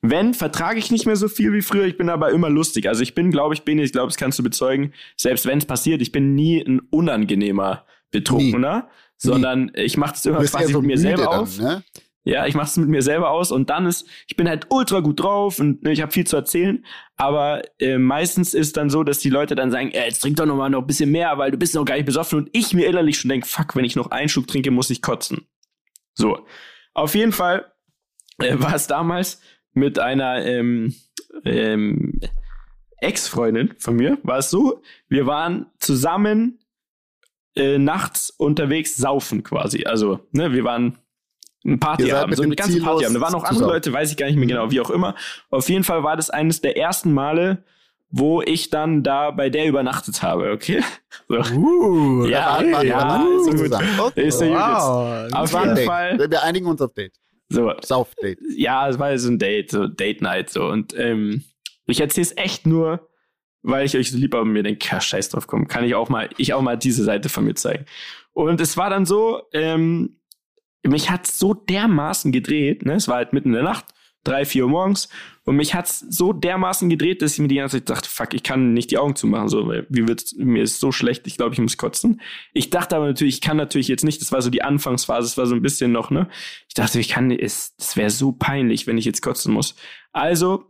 [0.00, 2.88] Wenn, vertrage ich nicht mehr so viel wie früher, ich bin aber immer lustig.
[2.88, 5.64] Also ich bin, glaube ich, bin, ich glaube, das kannst du bezeugen, selbst wenn es
[5.64, 10.98] passiert, ich bin nie ein unangenehmer Betrunkener, sondern ich mache es immer quasi mit mir
[10.98, 11.58] selber dann, auf.
[11.58, 11.84] Ne?
[12.24, 15.00] Ja, ich mache es mit mir selber aus und dann ist, ich bin halt ultra
[15.00, 16.84] gut drauf und ne, ich habe viel zu erzählen,
[17.16, 20.46] aber äh, meistens ist dann so, dass die Leute dann sagen, äh, jetzt trink doch
[20.46, 22.74] noch mal noch ein bisschen mehr, weil du bist noch gar nicht besoffen und ich
[22.74, 25.48] mir innerlich schon denk, fuck, wenn ich noch einen Schluck trinke, muss ich kotzen.
[26.14, 26.46] So,
[26.94, 27.72] auf jeden Fall
[28.38, 29.40] äh, war es damals
[29.72, 30.94] mit einer ähm,
[31.44, 32.20] ähm,
[32.98, 36.60] Ex-Freundin von mir, war es so, wir waren zusammen
[37.56, 39.84] äh, nachts unterwegs saufen quasi.
[39.84, 40.98] Also, ne, wir waren
[41.64, 43.16] ein Partyabend, so eine ganze Ziel Partyabend.
[43.16, 43.72] Da waren noch zu andere.
[43.72, 45.14] Leute, weiß ich gar nicht mehr genau, wie auch immer.
[45.50, 47.64] Auf jeden Fall war das eines der ersten Male,
[48.10, 50.82] wo ich dann da bei der übernachtet habe, okay?
[51.28, 51.36] So.
[51.54, 53.72] Uh, Ja, Warte, warte, ja, warte, ist so gut.
[54.00, 54.26] Okay.
[54.26, 54.60] Ist so gut jetzt.
[54.60, 55.32] wow.
[55.32, 55.86] Auf war jeden Date.
[55.86, 56.30] Fall.
[56.30, 57.12] Wir einigen uns auf Date.
[57.48, 58.38] So, Sauf-Date.
[58.56, 61.44] ja, es war so ein Date, so Date Night so und ähm,
[61.86, 63.08] ich erzähle es echt nur,
[63.62, 65.94] weil ich euch so lieb habe und mir denke, ja, scheiß drauf, komm, kann ich
[65.94, 67.84] auch mal, ich auch mal diese Seite von mir zeigen.
[68.32, 70.18] Und es war dann so, ähm,
[70.82, 73.86] mich hat's so dermaßen gedreht, ne, es war halt mitten in der Nacht,
[74.24, 75.08] drei, vier Uhr morgens
[75.44, 78.42] und mich hat's so dermaßen gedreht, dass ich mir die ganze Zeit dachte, fuck, ich
[78.42, 81.54] kann nicht die Augen zumachen, so, weil wie wird's, mir ist so schlecht, ich glaube,
[81.54, 82.20] ich muss kotzen.
[82.52, 85.36] Ich dachte aber natürlich, ich kann natürlich jetzt nicht, das war so die Anfangsphase, es
[85.36, 86.28] war so ein bisschen noch, ne,
[86.68, 89.74] ich dachte, ich kann, es, es wäre so peinlich, wenn ich jetzt kotzen muss.
[90.12, 90.66] Also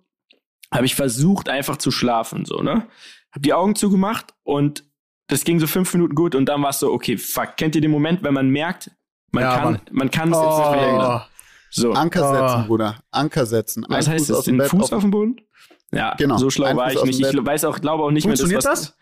[0.73, 2.89] habe ich versucht, einfach zu schlafen, so, ne?
[3.31, 4.85] Hab die Augen zugemacht und
[5.27, 7.57] das ging so fünf Minuten gut und dann war es so, okay, fuck.
[7.57, 8.91] Kennt ihr den Moment, wenn man merkt,
[9.33, 9.81] man Ja, kann, Mann.
[9.91, 11.23] man kann es jetzt nicht mehr?
[11.25, 11.29] Oh,
[11.71, 11.93] So.
[11.93, 13.03] Anker setzen, Bruder.
[13.11, 13.87] Anker setzen.
[13.89, 14.45] Was heißt Fuß das?
[14.45, 15.41] Den Fuß auf, dem Boden?
[15.91, 16.37] Ja, Genau.
[16.39, 17.35] so schlau Ein war Fuß ich nicht.
[17.35, 18.97] Ich weiß auch, glaube auch nicht mehr, Funktioniert was, das?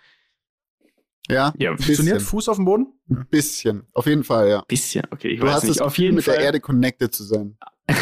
[1.28, 2.20] Ja, Ja, Funktioniert bisschen.
[2.20, 2.86] Fuß auf dem Boden?
[3.30, 3.86] bisschen.
[3.92, 4.62] Auf jeden Fall, ja.
[4.66, 5.78] bisschen, okay, ich Du weiß hast nicht.
[5.80, 6.36] das Auf jeden mit Fall.
[6.36, 7.56] der Erde connected zu sein.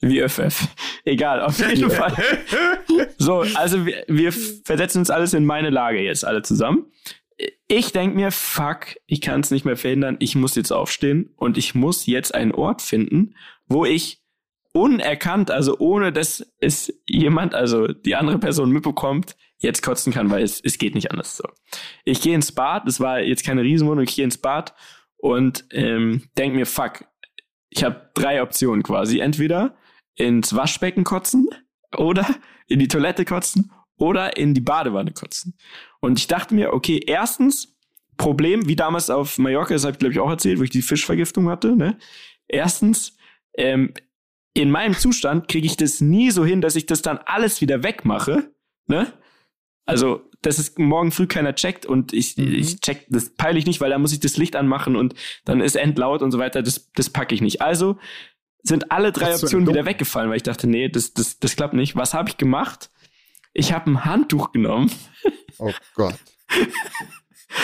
[0.00, 0.68] Wie FF.
[1.04, 2.14] Egal, auf jeden Fall.
[3.18, 4.32] So, also wir, wir
[4.64, 6.86] versetzen uns alles in meine Lage jetzt alle zusammen.
[7.68, 11.56] Ich denk mir, fuck, ich kann es nicht mehr verhindern, ich muss jetzt aufstehen und
[11.56, 13.34] ich muss jetzt einen Ort finden,
[13.66, 14.22] wo ich
[14.72, 20.42] unerkannt, also ohne dass es jemand, also die andere Person mitbekommt, jetzt kotzen kann, weil
[20.42, 21.44] es, es geht nicht anders so.
[22.04, 24.74] Ich gehe ins Bad, das war jetzt keine Riesenwohnung, ich gehe ins Bad
[25.16, 27.04] und ähm, denk mir, fuck,
[27.70, 29.20] ich habe drei Optionen quasi.
[29.20, 29.76] Entweder
[30.14, 31.48] ins Waschbecken kotzen
[31.96, 32.26] oder
[32.66, 33.70] in die Toilette kotzen
[34.02, 35.54] oder in die Badewanne kotzen.
[36.00, 37.76] Und ich dachte mir, okay, erstens,
[38.16, 40.82] Problem, wie damals auf Mallorca, das habe ich glaube ich auch erzählt, wo ich die
[40.82, 41.76] Fischvergiftung hatte.
[41.76, 41.96] Ne?
[42.48, 43.16] Erstens,
[43.56, 43.94] ähm,
[44.54, 47.82] in meinem Zustand kriege ich das nie so hin, dass ich das dann alles wieder
[47.84, 48.50] wegmache.
[48.86, 49.12] Ne?
[49.86, 52.54] Also, dass es morgen früh keiner checkt und ich, Mhm.
[52.54, 55.60] ich check, das peile ich nicht, weil da muss ich das Licht anmachen und dann
[55.60, 56.62] ist endlaut und so weiter.
[56.62, 57.62] Das, das packe ich nicht.
[57.62, 57.98] Also
[58.64, 61.96] sind alle drei Optionen wieder weggefallen, weil ich dachte, nee, das, das, das klappt nicht.
[61.96, 62.90] Was habe ich gemacht?
[63.52, 64.90] Ich habe ein Handtuch genommen.
[65.58, 66.14] Oh Gott.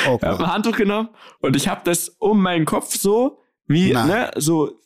[0.07, 0.41] Oh Ich habe Gott.
[0.41, 1.09] ein Handtuch genommen
[1.41, 4.07] und ich habe das um meinen Kopf so wie Nein.
[4.07, 4.79] ne, so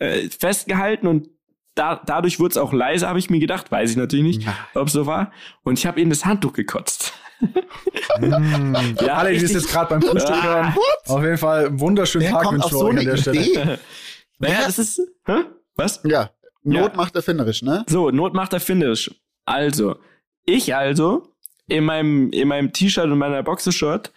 [0.00, 1.28] äh, festgehalten und
[1.76, 3.70] da, dadurch wurde es auch leise, habe ich mir gedacht.
[3.70, 5.30] Weiß ich natürlich nicht, ob es so war.
[5.62, 7.12] Und ich habe in das Handtuch gekotzt.
[7.40, 7.46] Mm.
[9.00, 10.74] Ja, Alle, die jetzt gerade beim Frühstück Ah, hören,
[11.06, 13.40] auf jeden Fall einen wunderschönen Wer Tag kommt wünschen auf wir so an der Stelle.
[13.40, 13.78] Idee?
[14.40, 15.00] Naja, das ist.
[15.26, 15.44] Hä?
[15.76, 16.00] Was?
[16.04, 16.30] Ja.
[16.64, 16.96] Not Ja.
[16.96, 17.84] macht erfinderisch, ne?
[17.88, 19.10] So, Not macht erfinderisch.
[19.44, 19.96] Also,
[20.44, 21.34] ich also
[21.66, 24.12] in meinem, in meinem T-Shirt und meiner Boxershort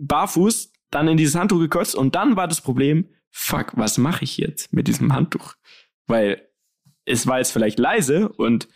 [0.00, 4.36] barfuß dann in dieses Handtuch gekotzt und dann war das Problem, fuck, was mache ich
[4.36, 5.54] jetzt mit diesem Handtuch?
[6.06, 6.48] Weil
[7.04, 8.68] es war jetzt vielleicht leise und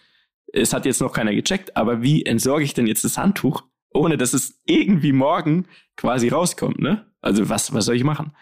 [0.52, 4.16] es hat jetzt noch keiner gecheckt, aber wie entsorge ich denn jetzt das Handtuch, ohne
[4.16, 7.06] dass es irgendwie morgen quasi rauskommt, ne?
[7.20, 8.34] Also was, was soll ich machen?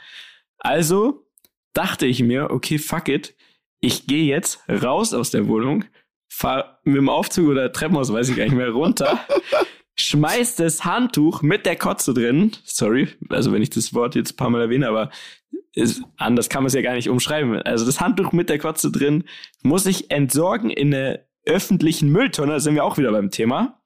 [0.58, 1.26] Also
[1.72, 3.34] dachte ich mir, okay, fuck it,
[3.80, 5.84] ich gehe jetzt raus aus der Wohnung,
[6.28, 9.20] fahr mit dem Aufzug oder Treppenhaus, weiß ich gar nicht mehr, runter,
[9.96, 14.36] schmeiß das Handtuch mit der Kotze drin, sorry, also wenn ich das Wort jetzt ein
[14.36, 15.10] paar Mal erwähne, aber
[15.74, 17.62] ist, anders kann man es ja gar nicht umschreiben.
[17.62, 19.24] Also das Handtuch mit der Kotze drin
[19.62, 23.80] muss ich entsorgen in eine öffentlichen Mülltonne, da sind wir auch wieder beim Thema.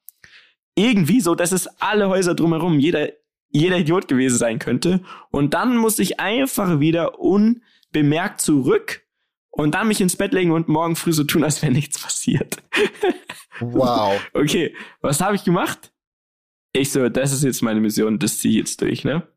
[0.74, 3.10] Irgendwie so, dass es alle Häuser drumherum, jeder,
[3.50, 5.02] jeder Idiot gewesen sein könnte.
[5.30, 9.02] Und dann muss ich einfach wieder unbemerkt zurück
[9.52, 12.56] und dann mich ins Bett legen und morgen früh so tun, als wäre nichts passiert.
[13.60, 14.20] Wow.
[14.32, 15.92] Okay, was habe ich gemacht?
[16.72, 19.28] Ich so, das ist jetzt meine Mission, das ziehe ich jetzt durch, ne?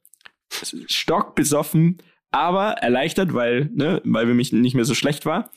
[0.88, 2.02] Stockbesoffen,
[2.32, 5.52] aber erleichtert, weil, ne, weil wir mich nicht mehr so schlecht war.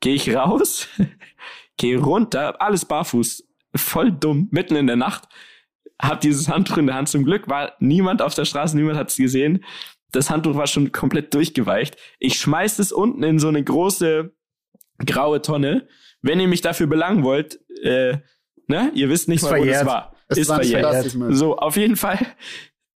[0.00, 0.88] Gehe ich raus,
[1.76, 5.28] gehe runter, alles barfuß, voll dumm, mitten in der Nacht,
[6.00, 7.08] hab dieses Handtuch in der Hand.
[7.08, 9.64] Zum Glück war niemand auf der Straße, niemand hat es gesehen.
[10.12, 11.96] Das Handtuch war schon komplett durchgeweicht.
[12.18, 14.34] Ich schmeiß es unten in so eine große
[15.04, 15.88] graue Tonne.
[16.22, 18.18] Wenn ihr mich dafür belangen wollt, äh,
[18.66, 19.86] ne, ihr wisst nicht Ist mal, wo das verjährt.
[19.86, 20.16] war.
[20.28, 20.82] Es ist war verjährt.
[20.82, 21.34] Plastikmüll.
[21.34, 22.18] So, auf jeden Fall.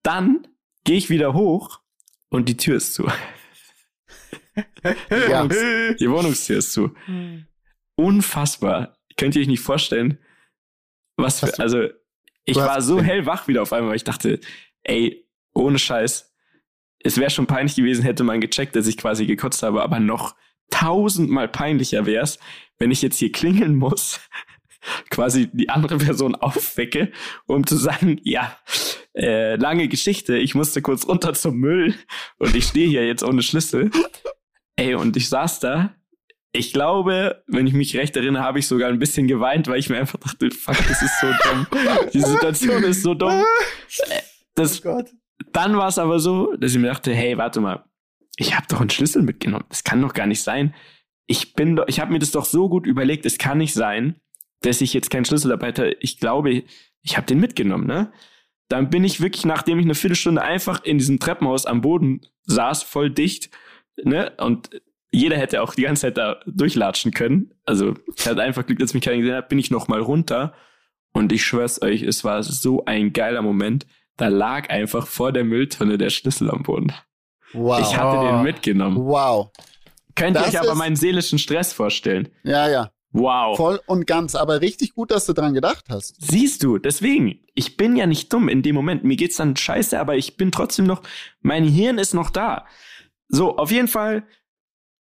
[0.02, 0.46] Dann
[0.84, 1.80] gehe ich wieder hoch
[2.30, 3.08] und die Tür ist zu.
[5.10, 5.46] Ja.
[5.46, 6.92] Die Wohnungstür ist zu.
[7.94, 8.98] Unfassbar.
[9.16, 10.18] Könnt ihr euch nicht vorstellen,
[11.16, 11.88] was für, also,
[12.44, 14.40] ich war so hellwach wieder auf einmal, weil ich dachte,
[14.82, 16.34] ey, ohne Scheiß,
[17.00, 20.34] es wäre schon peinlich gewesen, hätte man gecheckt, dass ich quasi gekotzt habe, aber noch
[20.70, 22.38] tausendmal peinlicher wär's,
[22.78, 24.20] wenn ich jetzt hier klingeln muss,
[25.10, 27.10] quasi die andere Person aufwecke,
[27.46, 28.56] um zu sagen, ja,
[29.14, 31.94] äh, lange Geschichte, ich musste kurz runter zum Müll
[32.38, 33.90] und ich stehe hier jetzt ohne Schlüssel.
[34.76, 35.94] Ey, und ich saß da.
[36.52, 39.90] Ich glaube, wenn ich mich recht erinnere, habe ich sogar ein bisschen geweint, weil ich
[39.90, 41.66] mir einfach dachte, fuck, das ist so dumm.
[42.12, 43.42] Die Situation ist so dumm.
[44.10, 44.20] Äh,
[44.54, 45.10] Das, Gott.
[45.52, 47.84] Dann war es aber so, dass ich mir dachte, hey, warte mal,
[48.36, 49.64] ich habe doch einen Schlüssel mitgenommen.
[49.68, 50.74] Das kann doch gar nicht sein.
[51.26, 54.16] Ich bin doch, ich habe mir das doch so gut überlegt, es kann nicht sein,
[54.62, 55.96] dass ich jetzt keinen Schlüssel dabei hatte.
[56.00, 56.64] Ich glaube,
[57.02, 58.12] ich habe den mitgenommen, ne?
[58.68, 62.82] Dann bin ich wirklich, nachdem ich eine Viertelstunde einfach in diesem Treppenhaus am Boden saß,
[62.82, 63.50] voll dicht,
[64.02, 64.32] ne?
[64.38, 64.70] Und
[65.10, 67.54] jeder hätte auch die ganze Zeit da durchlatschen können.
[67.64, 70.54] Also, ich hatte einfach Glück, dass mich keiner gesehen hat, bin ich noch mal runter.
[71.12, 73.86] Und ich schwör's euch, es war so ein geiler Moment.
[74.18, 76.92] Da lag einfach vor der Mülltonne der Schlüssel am Boden.
[77.54, 77.80] Wow.
[77.80, 78.22] Ich hatte Oh.
[78.26, 78.96] den mitgenommen.
[78.98, 79.50] wow.
[80.14, 82.28] Könnt ihr euch aber meinen seelischen Stress vorstellen?
[82.42, 82.90] Ja, ja.
[83.12, 83.56] Wow.
[83.56, 84.34] Voll und ganz.
[84.34, 86.16] Aber richtig gut, dass du dran gedacht hast.
[86.18, 89.04] Siehst du, deswegen, ich bin ja nicht dumm in dem Moment.
[89.04, 91.02] Mir geht's dann scheiße, aber ich bin trotzdem noch,
[91.40, 92.66] mein Hirn ist noch da.
[93.28, 94.24] So, auf jeden Fall,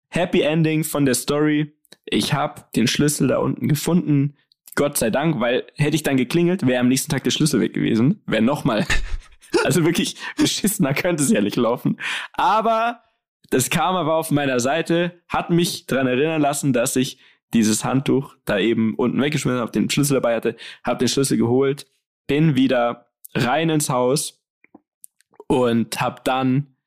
[0.10, 1.74] Happy Ending von der Story.
[2.06, 4.38] Ich habe den Schlüssel da unten gefunden.
[4.76, 7.74] Gott sei Dank, weil hätte ich dann geklingelt, wäre am nächsten Tag der Schlüssel weg
[7.74, 8.22] gewesen.
[8.26, 8.86] Wäre nochmal.
[9.64, 12.00] also wirklich beschissener könnte es ja nicht laufen.
[12.34, 13.04] Aber
[13.50, 17.20] das Karma war auf meiner Seite, hat mich dran erinnern lassen, dass ich
[17.54, 20.56] dieses Handtuch da eben unten weggeschmissen habe, den Schlüssel dabei hatte,
[20.86, 21.88] habe den Schlüssel geholt,
[22.28, 24.42] bin wieder rein ins Haus
[25.48, 26.78] und habe dann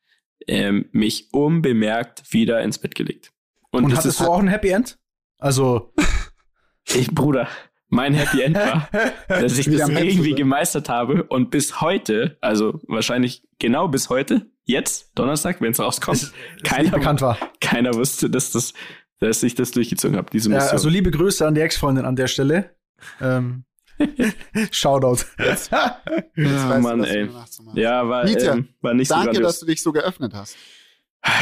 [0.47, 3.33] ähm, mich unbemerkt wieder ins Bett gelegt.
[3.71, 4.99] Und, das hattest du auch ein Happy End?
[5.39, 5.93] Also,
[6.87, 7.49] ich, Bruder,
[7.95, 8.89] mein Happy End war,
[9.29, 15.13] dass ich das irgendwie gemeistert habe und bis heute, also wahrscheinlich genau bis heute, jetzt,
[15.15, 16.33] Donnerstag, wenn es rauskommt, es-
[16.65, 17.39] keiner, bekannt war.
[17.61, 18.73] keiner wusste, dass, das,
[19.21, 20.73] dass ich das durchgezogen habe, diese Ja, Mission.
[20.73, 22.75] also liebe Grüße an die Ex-Freundin an der Stelle.
[23.21, 23.65] Ähm,
[24.73, 25.25] Shoutout.
[25.39, 26.01] Jetzt ja,
[26.37, 27.29] weißt Mann, du, ey.
[27.75, 29.61] Ja, war, ähm, war nicht so Danke, dass grandios.
[29.61, 30.57] du dich so geöffnet hast.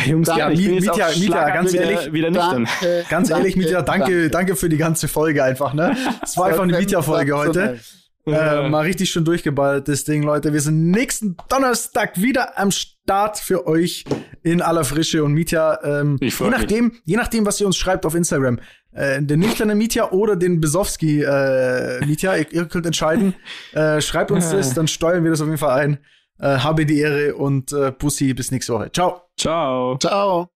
[0.06, 0.52] Jungs, Danke.
[0.54, 2.64] Ich bin jetzt Mietja, Mietja, ganz wieder, ehrlich, wieder nüchtern.
[2.80, 5.96] Danke, Ganz ehrlich, Mietja, danke, danke für die ganze Folge einfach, ne?
[6.22, 7.80] Es war einfach eine Mietja-Folge heute.
[8.24, 10.52] Äh, mal richtig schön durchgeballt, das Ding, Leute.
[10.52, 14.04] Wir sind nächsten Donnerstag wieder am Start für euch
[14.44, 15.80] in aller Frische und Mietja.
[15.82, 16.56] Ähm, Ich je mich.
[16.56, 18.60] nachdem, je nachdem, was ihr uns schreibt auf Instagram,
[18.92, 23.34] äh, den nüchternen Mietja oder den Besowski äh, Mietja, ihr, ihr könnt entscheiden.
[23.72, 25.98] Äh, schreibt uns das, dann steuern wir das auf jeden Fall ein.
[26.42, 28.90] Äh, habe die Ehre und äh, Bussi, bis nächste Woche.
[28.90, 29.22] Ciao.
[29.38, 29.96] Ciao.
[29.98, 30.48] Ciao.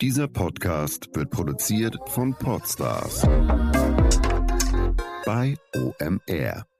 [0.00, 3.22] Dieser Podcast wird produziert von Podstars
[5.24, 6.71] bei OMR.